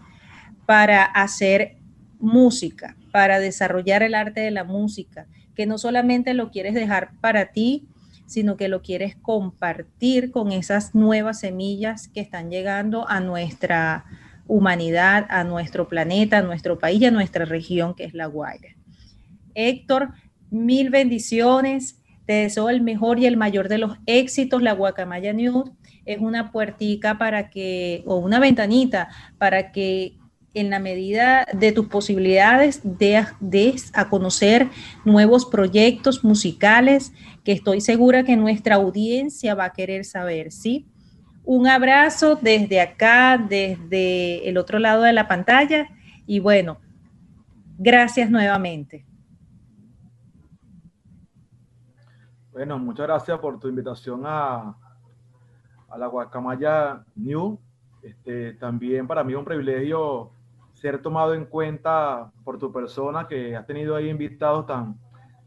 para 0.66 1.05
hacer 1.05 1.77
música, 2.22 2.96
para 3.12 3.38
desarrollar 3.38 4.03
el 4.03 4.14
arte 4.14 4.40
de 4.40 4.51
la 4.51 4.64
música, 4.64 5.27
que 5.55 5.66
no 5.66 5.79
solamente 5.79 6.35
lo 6.35 6.51
quieres 6.51 6.75
dejar 6.75 7.12
para 7.20 7.53
ti, 7.53 7.87
sino 8.27 8.57
que 8.57 8.68
lo 8.68 8.83
quieres 8.83 9.14
compartir 9.16 10.31
con 10.31 10.51
esas 10.51 10.94
nuevas 10.94 11.40
semillas 11.40 12.09
que 12.09 12.20
están 12.20 12.51
llegando 12.51 13.09
a 13.09 13.20
nuestra 13.20 14.07
humanidad, 14.48 15.27
a 15.29 15.44
nuestro 15.44 15.88
planeta, 15.88 16.38
a 16.38 16.42
nuestro 16.42 16.79
país 16.79 17.03
y 17.03 17.07
a 17.07 17.11
nuestra 17.11 17.44
región, 17.44 17.94
que 17.94 18.05
es 18.05 18.14
La 18.14 18.27
Guaira. 18.27 18.70
Héctor, 19.55 20.14
mil 20.51 20.90
bendiciones. 20.90 21.98
Te 22.25 22.35
deseo 22.35 22.70
el 22.70 22.81
mejor 22.81 23.18
y 23.18 23.27
el 23.27 23.37
mayor 23.37 23.68
de 23.68 23.79
los 23.79 23.98
éxitos. 24.07 24.62
La 24.62 24.72
Guacamaya 24.72 25.33
News 25.33 25.70
es 26.07 26.18
una 26.18 26.53
puertica 26.53 27.18
para 27.18 27.51
que, 27.51 28.03
o 28.07 28.16
una 28.16 28.38
ventanita 28.38 29.09
para 29.38 29.72
que 29.72 30.16
en 30.55 30.71
la 30.71 30.79
medida 30.79 31.47
de 31.53 31.73
tus 31.73 31.87
posibilidades, 31.87 32.81
de, 32.85 33.25
a 33.95 34.09
conocer 34.09 34.69
nuevos 35.05 35.47
proyectos 35.47 36.25
musicales 36.25 37.12
que 37.45 37.53
estoy 37.53 37.81
segura 37.81 38.25
que 38.25 38.37
nuestra 38.37 38.77
audiencia 38.77 39.55
va 39.55 39.67
a 39.67 39.73
querer 39.73 40.05
saber, 40.05 40.53
¿sí? 40.53 40.87
Un 41.45 41.67
abrazo 41.67 42.37
desde 42.37 42.81
acá, 42.81 43.37
desde 43.38 44.49
el 44.49 44.59
otro 44.59 44.79
lado 44.79 45.03
de 45.03 45.12
la 45.12 45.27
pantalla 45.27 45.88
y 46.27 46.38
bueno, 46.38 46.79
gracias 47.79 48.31
nuevamente. 48.31 49.05
Bueno, 52.53 52.79
muchas 52.79 53.07
gracias 53.07 53.38
por 53.38 53.59
tu 53.59 53.69
invitación 53.69 54.23
a, 54.25 54.77
a 55.88 55.99
la 55.99 56.07
Guacamaya 56.07 57.03
New. 57.17 57.59
Este, 58.03 58.55
también 58.55 59.07
para 59.07 59.25
mí 59.25 59.33
es 59.33 59.38
un 59.38 59.45
privilegio 59.45 60.33
ser 60.83 61.01
tomado 61.01 61.33
en 61.33 61.45
cuenta 61.45 62.33
por 62.42 62.59
tu 62.59 62.73
persona, 62.73 63.29
que 63.29 63.55
has 63.55 63.64
tenido 63.64 63.95
ahí 63.95 64.09
invitados 64.09 64.66
tan, 64.66 64.99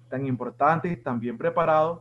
tan 0.09 0.25
importantes 0.25 0.93
y 0.93 0.95
tan 0.95 1.19
bien 1.19 1.37
preparados. 1.37 1.99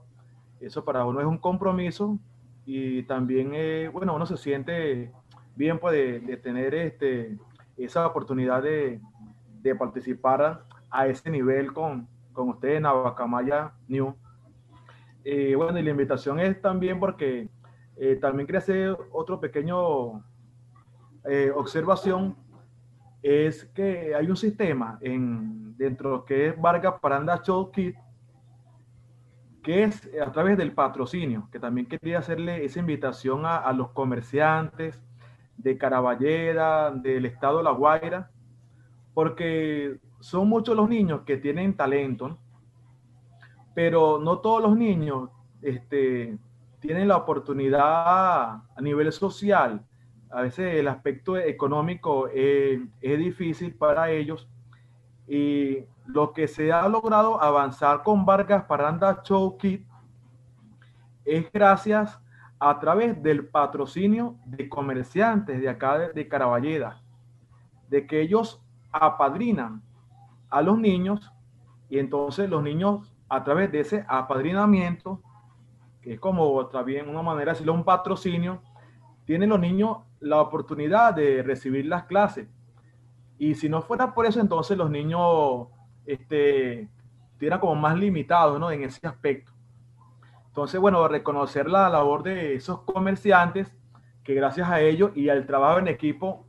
Eso 0.60 0.84
para 0.84 1.04
uno 1.04 1.20
es 1.20 1.26
un 1.26 1.38
compromiso 1.38 2.16
y 2.64 3.02
también, 3.02 3.50
eh, 3.52 3.90
bueno, 3.92 4.14
uno 4.14 4.24
se 4.24 4.36
siente 4.36 5.10
bien 5.56 5.80
pues, 5.80 6.24
de, 6.24 6.36
tener 6.36 6.76
este, 6.76 7.36
esa 7.76 8.06
oportunidad 8.06 8.62
de, 8.62 9.00
de, 9.62 9.74
participar 9.74 10.62
a 10.88 11.08
ese 11.08 11.28
nivel 11.28 11.72
con, 11.72 12.06
con 12.32 12.50
ustedes 12.50 12.76
en 12.76 12.84
Navacamaya 12.84 13.72
New. 13.88 14.14
Eh, 15.24 15.56
bueno, 15.56 15.76
y 15.76 15.82
la 15.82 15.90
invitación 15.90 16.38
es 16.38 16.62
también 16.62 17.00
porque 17.00 17.48
eh, 17.96 18.14
también 18.14 18.46
quería 18.46 18.60
hacer 18.60 18.96
otro 19.10 19.40
pequeño 19.40 20.22
observación 21.56 22.36
es 23.24 23.64
que 23.74 24.14
hay 24.14 24.28
un 24.28 24.36
sistema 24.36 24.98
en, 25.00 25.74
dentro 25.78 26.26
que 26.26 26.48
es 26.48 26.60
Vargas 26.60 26.96
Paranda 27.00 27.42
Show 27.42 27.70
Kit, 27.70 27.96
que 29.62 29.84
es 29.84 30.10
a 30.22 30.30
través 30.30 30.58
del 30.58 30.72
patrocinio, 30.72 31.48
que 31.50 31.58
también 31.58 31.86
quería 31.86 32.18
hacerle 32.18 32.66
esa 32.66 32.80
invitación 32.80 33.46
a, 33.46 33.72
los 33.72 33.92
comerciantes 33.92 35.02
de 35.56 35.78
Caraballera, 35.78 36.90
del 36.90 37.24
estado 37.24 37.62
La 37.62 37.70
Guaira, 37.70 38.30
porque 39.14 40.00
son 40.20 40.46
muchos 40.46 40.76
los 40.76 40.90
niños 40.90 41.22
que 41.22 41.38
tienen 41.38 41.74
talento, 41.78 42.36
pero 43.74 44.18
no 44.18 44.40
todos 44.40 44.60
los 44.60 44.76
niños 44.76 45.30
este, 45.62 46.36
tienen 46.78 47.08
la 47.08 47.16
oportunidad 47.16 47.80
a 47.80 48.80
nivel 48.82 49.10
social 49.12 49.82
a 50.34 50.42
veces 50.42 50.74
el 50.74 50.88
aspecto 50.88 51.36
económico 51.36 52.28
eh, 52.34 52.84
es 53.00 53.18
difícil 53.18 53.72
para 53.72 54.10
ellos. 54.10 54.48
Y 55.28 55.84
lo 56.06 56.32
que 56.32 56.48
se 56.48 56.72
ha 56.72 56.88
logrado 56.88 57.40
avanzar 57.40 58.02
con 58.02 58.26
Vargas 58.26 58.64
Paranda 58.64 59.22
Show 59.22 59.56
Kit 59.56 59.86
es 61.24 61.50
gracias 61.52 62.20
a 62.58 62.80
través 62.80 63.22
del 63.22 63.46
patrocinio 63.46 64.34
de 64.44 64.68
comerciantes 64.68 65.60
de 65.60 65.68
acá 65.68 65.98
de, 65.98 66.12
de 66.12 66.26
Caraballeda, 66.26 67.00
de 67.88 68.04
que 68.04 68.20
ellos 68.20 68.60
apadrinan 68.90 69.82
a 70.50 70.62
los 70.62 70.76
niños 70.76 71.32
y 71.88 72.00
entonces 72.00 72.50
los 72.50 72.62
niños 72.62 73.14
a 73.28 73.44
través 73.44 73.70
de 73.70 73.80
ese 73.80 74.04
apadrinamiento, 74.08 75.20
que 76.02 76.14
es 76.14 76.20
como 76.20 76.66
también 76.66 77.08
una 77.08 77.22
manera 77.22 77.52
de 77.52 77.52
decirlo, 77.52 77.72
un 77.72 77.84
patrocinio, 77.84 78.60
tienen 79.26 79.48
los 79.48 79.60
niños 79.60 79.98
la 80.24 80.40
oportunidad 80.40 81.14
de 81.14 81.42
recibir 81.42 81.86
las 81.86 82.04
clases. 82.04 82.48
Y 83.38 83.54
si 83.54 83.68
no 83.68 83.82
fuera 83.82 84.14
por 84.14 84.26
eso, 84.26 84.40
entonces 84.40 84.76
los 84.76 84.90
niños 84.90 85.68
este, 86.06 86.88
estuvieran 87.32 87.60
como 87.60 87.74
más 87.74 87.96
limitados 87.96 88.58
¿no? 88.58 88.70
en 88.70 88.84
ese 88.84 89.06
aspecto. 89.06 89.52
Entonces, 90.46 90.80
bueno, 90.80 91.06
reconocer 91.08 91.68
la 91.68 91.88
labor 91.88 92.22
de 92.22 92.54
esos 92.54 92.80
comerciantes, 92.82 93.72
que 94.22 94.34
gracias 94.34 94.68
a 94.68 94.80
ellos 94.80 95.10
y 95.14 95.28
al 95.28 95.46
trabajo 95.46 95.78
en 95.78 95.88
equipo 95.88 96.46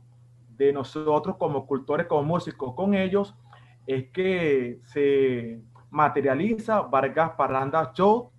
de 0.56 0.72
nosotros 0.72 1.36
como 1.36 1.66
cultores, 1.66 2.06
como 2.06 2.22
músicos 2.22 2.74
con 2.74 2.94
ellos, 2.94 3.34
es 3.86 4.10
que 4.10 4.80
se 4.84 5.60
materializa 5.90 6.82
Vargas 6.82 7.32
Parranda 7.36 7.92
Show 7.92 8.30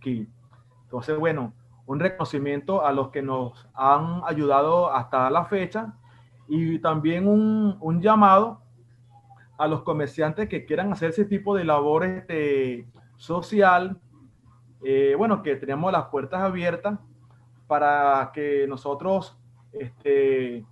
Entonces, 0.83 1.17
bueno, 1.17 1.53
un 1.87 1.99
reconocimiento 1.99 2.85
a 2.85 2.91
los 2.91 3.09
que 3.09 3.23
nos 3.23 3.67
han 3.73 4.21
ayudado 4.25 4.93
hasta 4.93 5.29
la 5.31 5.45
fecha 5.45 5.93
y 6.47 6.79
también 6.79 7.27
un, 7.27 7.77
un 7.79 8.01
llamado 8.01 8.61
a 9.57 9.67
los 9.67 9.81
comerciantes 9.81 10.47
que 10.47 10.65
quieran 10.65 10.91
hacer 10.91 11.09
ese 11.09 11.25
tipo 11.25 11.55
de 11.55 11.63
labores 11.63 12.19
este, 12.19 12.87
social, 13.15 13.99
eh, 14.83 15.15
bueno, 15.17 15.41
que 15.41 15.55
tenemos 15.55 15.91
las 15.91 16.05
puertas 16.05 16.41
abiertas 16.41 16.99
para 17.65 18.31
que 18.33 18.65
nosotros 18.67 19.35
este, 19.73 20.63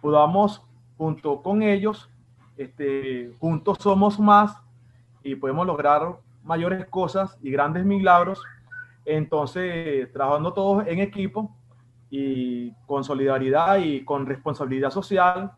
podamos, 0.00 0.64
junto 0.96 1.42
con 1.42 1.62
ellos, 1.62 2.08
este, 2.56 3.34
juntos 3.40 3.78
somos 3.80 4.20
más 4.20 4.56
y 5.22 5.34
podemos 5.34 5.66
lograr 5.66 6.16
mayores 6.44 6.86
cosas 6.86 7.36
y 7.42 7.50
grandes 7.50 7.84
milagros. 7.84 8.40
Entonces, 9.04 10.12
trabajando 10.12 10.52
todos 10.52 10.86
en 10.86 11.00
equipo 11.00 11.56
y 12.10 12.72
con 12.86 13.04
solidaridad 13.04 13.78
y 13.78 14.04
con 14.04 14.26
responsabilidad 14.26 14.90
social, 14.90 15.52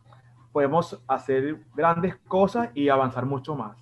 podemos 0.51 1.03
hacer 1.07 1.57
grandes 1.75 2.15
cosas 2.27 2.69
y 2.73 2.89
avanzar 2.89 3.25
mucho 3.25 3.55
más. 3.55 3.77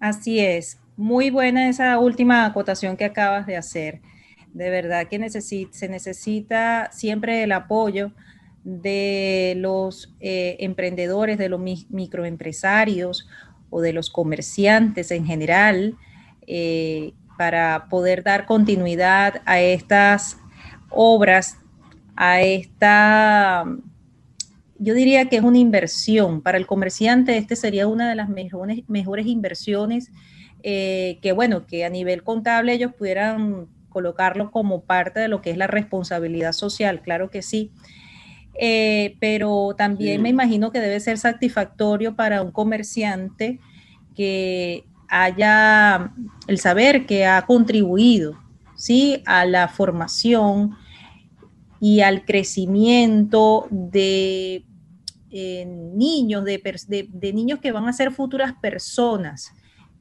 Así 0.00 0.40
es. 0.40 0.80
Muy 0.96 1.30
buena 1.30 1.68
esa 1.68 1.98
última 1.98 2.44
acotación 2.44 2.96
que 2.96 3.06
acabas 3.06 3.46
de 3.46 3.56
hacer. 3.56 4.02
De 4.52 4.68
verdad 4.68 5.08
que 5.08 5.30
se 5.30 5.88
necesita 5.88 6.90
siempre 6.92 7.42
el 7.42 7.52
apoyo 7.52 8.12
de 8.64 9.54
los 9.56 10.14
eh, 10.20 10.56
emprendedores, 10.60 11.38
de 11.38 11.48
los 11.48 11.60
microempresarios 11.60 13.28
o 13.70 13.80
de 13.80 13.92
los 13.92 14.10
comerciantes 14.10 15.10
en 15.10 15.24
general, 15.24 15.96
eh, 16.46 17.14
para 17.36 17.86
poder 17.88 18.22
dar 18.22 18.46
continuidad 18.46 19.42
a 19.46 19.60
estas 19.60 20.38
obras, 20.90 21.58
a 22.16 22.40
esta 22.40 23.66
yo 24.82 24.94
diría 24.94 25.28
que 25.28 25.36
es 25.36 25.42
una 25.42 25.58
inversión. 25.58 26.42
Para 26.42 26.58
el 26.58 26.66
comerciante, 26.66 27.36
este 27.36 27.54
sería 27.54 27.86
una 27.86 28.08
de 28.08 28.16
las 28.16 28.28
mejores, 28.28 28.80
mejores 28.88 29.26
inversiones 29.26 30.10
eh, 30.64 31.18
que, 31.22 31.30
bueno, 31.30 31.66
que 31.66 31.84
a 31.84 31.88
nivel 31.88 32.24
contable 32.24 32.72
ellos 32.72 32.92
pudieran 32.92 33.68
colocarlo 33.88 34.50
como 34.50 34.82
parte 34.82 35.20
de 35.20 35.28
lo 35.28 35.40
que 35.40 35.52
es 35.52 35.56
la 35.56 35.68
responsabilidad 35.68 36.52
social, 36.52 37.00
claro 37.00 37.30
que 37.30 37.42
sí. 37.42 37.70
Eh, 38.54 39.16
pero 39.20 39.74
también 39.78 40.20
me 40.20 40.30
imagino 40.30 40.72
que 40.72 40.80
debe 40.80 40.98
ser 40.98 41.16
satisfactorio 41.16 42.16
para 42.16 42.42
un 42.42 42.50
comerciante 42.50 43.60
que 44.16 44.84
haya 45.14 46.10
el 46.46 46.58
saber 46.58 47.04
que 47.04 47.26
ha 47.26 47.44
contribuido, 47.44 48.38
¿sí? 48.74 49.22
A 49.26 49.44
la 49.44 49.68
formación 49.68 50.74
y 51.80 52.00
al 52.00 52.24
crecimiento 52.24 53.68
de 53.70 54.64
niños, 55.30 56.44
de, 56.44 57.32
niños 57.34 57.60
que 57.60 57.72
van 57.72 57.88
a 57.88 57.92
ser 57.92 58.10
futuras 58.10 58.54
personas, 58.54 59.52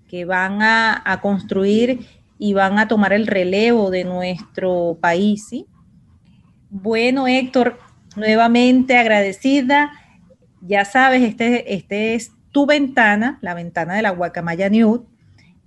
que 0.08 0.24
van 0.24 0.62
a, 0.62 1.19
construir 1.21 2.08
y 2.39 2.54
van 2.54 2.80
a 2.80 2.88
tomar 2.88 3.12
el 3.12 3.28
relevo 3.28 3.89
de 3.89 4.06
nuestro 4.06 4.97
país. 5.02 5.50
Bueno, 6.69 7.28
Héctor, 7.28 7.80
nuevamente 8.15 8.95
agradecida. 8.95 9.91
Ya 10.62 10.86
sabes, 10.86 11.21
este, 11.21 11.74
este 11.74 12.15
es 12.15 12.32
tu 12.51 12.65
ventana, 12.65 13.39
la 13.41 13.53
ventana 13.53 13.95
de 13.95 14.01
la 14.01 14.11
Guacamaya 14.11 14.69
News. 14.69 15.01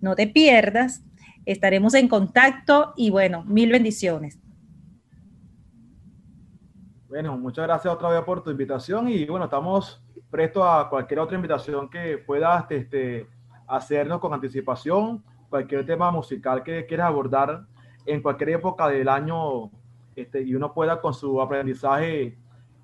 No 0.00 0.14
te 0.14 0.26
pierdas. 0.26 1.02
Estaremos 1.46 1.94
en 1.94 2.08
contacto 2.08 2.94
y 2.96 3.10
bueno, 3.10 3.44
mil 3.44 3.70
bendiciones. 3.70 4.38
Bueno, 7.08 7.36
muchas 7.38 7.66
gracias 7.66 7.94
otra 7.94 8.08
vez 8.08 8.22
por 8.22 8.42
tu 8.42 8.50
invitación 8.50 9.08
y 9.08 9.24
bueno, 9.26 9.44
estamos 9.44 10.02
prestos 10.30 10.64
a 10.66 10.88
cualquier 10.90 11.20
otra 11.20 11.36
invitación 11.36 11.88
que 11.88 12.18
puedas 12.18 12.64
este, 12.70 13.28
hacernos 13.68 14.18
con 14.18 14.34
anticipación, 14.34 15.22
cualquier 15.48 15.86
tema 15.86 16.10
musical 16.10 16.64
que 16.64 16.86
quieras 16.86 17.06
abordar 17.06 17.66
en 18.04 18.20
cualquier 18.20 18.50
época 18.50 18.88
del 18.88 19.08
año 19.08 19.70
este, 20.16 20.42
y 20.42 20.54
uno 20.54 20.74
pueda 20.74 21.00
con 21.00 21.14
su 21.14 21.40
aprendizaje 21.40 22.36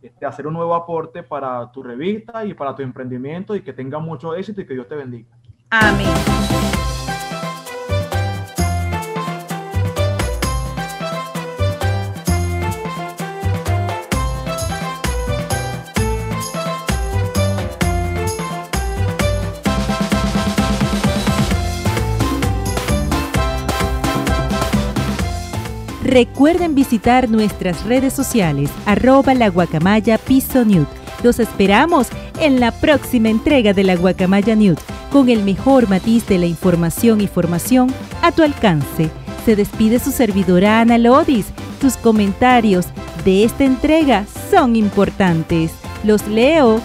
este, 0.02 0.26
hacer 0.26 0.46
un 0.46 0.54
nuevo 0.54 0.74
aporte 0.74 1.22
para 1.22 1.70
tu 1.70 1.82
revista 1.82 2.44
y 2.44 2.54
para 2.54 2.74
tu 2.74 2.82
emprendimiento 2.82 3.54
y 3.54 3.62
que 3.62 3.72
tenga 3.72 3.98
mucho 3.98 4.34
éxito 4.34 4.60
y 4.60 4.66
que 4.66 4.74
Dios 4.74 4.88
te 4.88 4.94
bendiga. 4.94 5.28
Amén. 5.70 6.49
Recuerden 26.10 26.74
visitar 26.74 27.30
nuestras 27.30 27.84
redes 27.84 28.12
sociales, 28.12 28.68
arroba 28.84 29.32
la 29.32 29.48
guacamaya 29.48 30.18
piso 30.18 30.64
Los 31.22 31.38
esperamos 31.38 32.08
en 32.40 32.58
la 32.58 32.72
próxima 32.72 33.28
entrega 33.28 33.74
de 33.74 33.84
la 33.84 33.94
Guacamaya 33.94 34.56
Newt, 34.56 34.80
con 35.12 35.28
el 35.28 35.44
mejor 35.44 35.88
matiz 35.88 36.26
de 36.26 36.38
la 36.38 36.46
información 36.46 37.20
y 37.20 37.28
formación 37.28 37.94
a 38.22 38.32
tu 38.32 38.42
alcance. 38.42 39.08
Se 39.46 39.54
despide 39.54 40.00
su 40.00 40.10
servidora 40.10 40.80
Ana 40.80 40.98
Lodis. 40.98 41.46
Tus 41.80 41.96
comentarios 41.96 42.86
de 43.24 43.44
esta 43.44 43.62
entrega 43.62 44.26
son 44.50 44.74
importantes. 44.74 45.70
Los 46.02 46.26
leo 46.26 46.80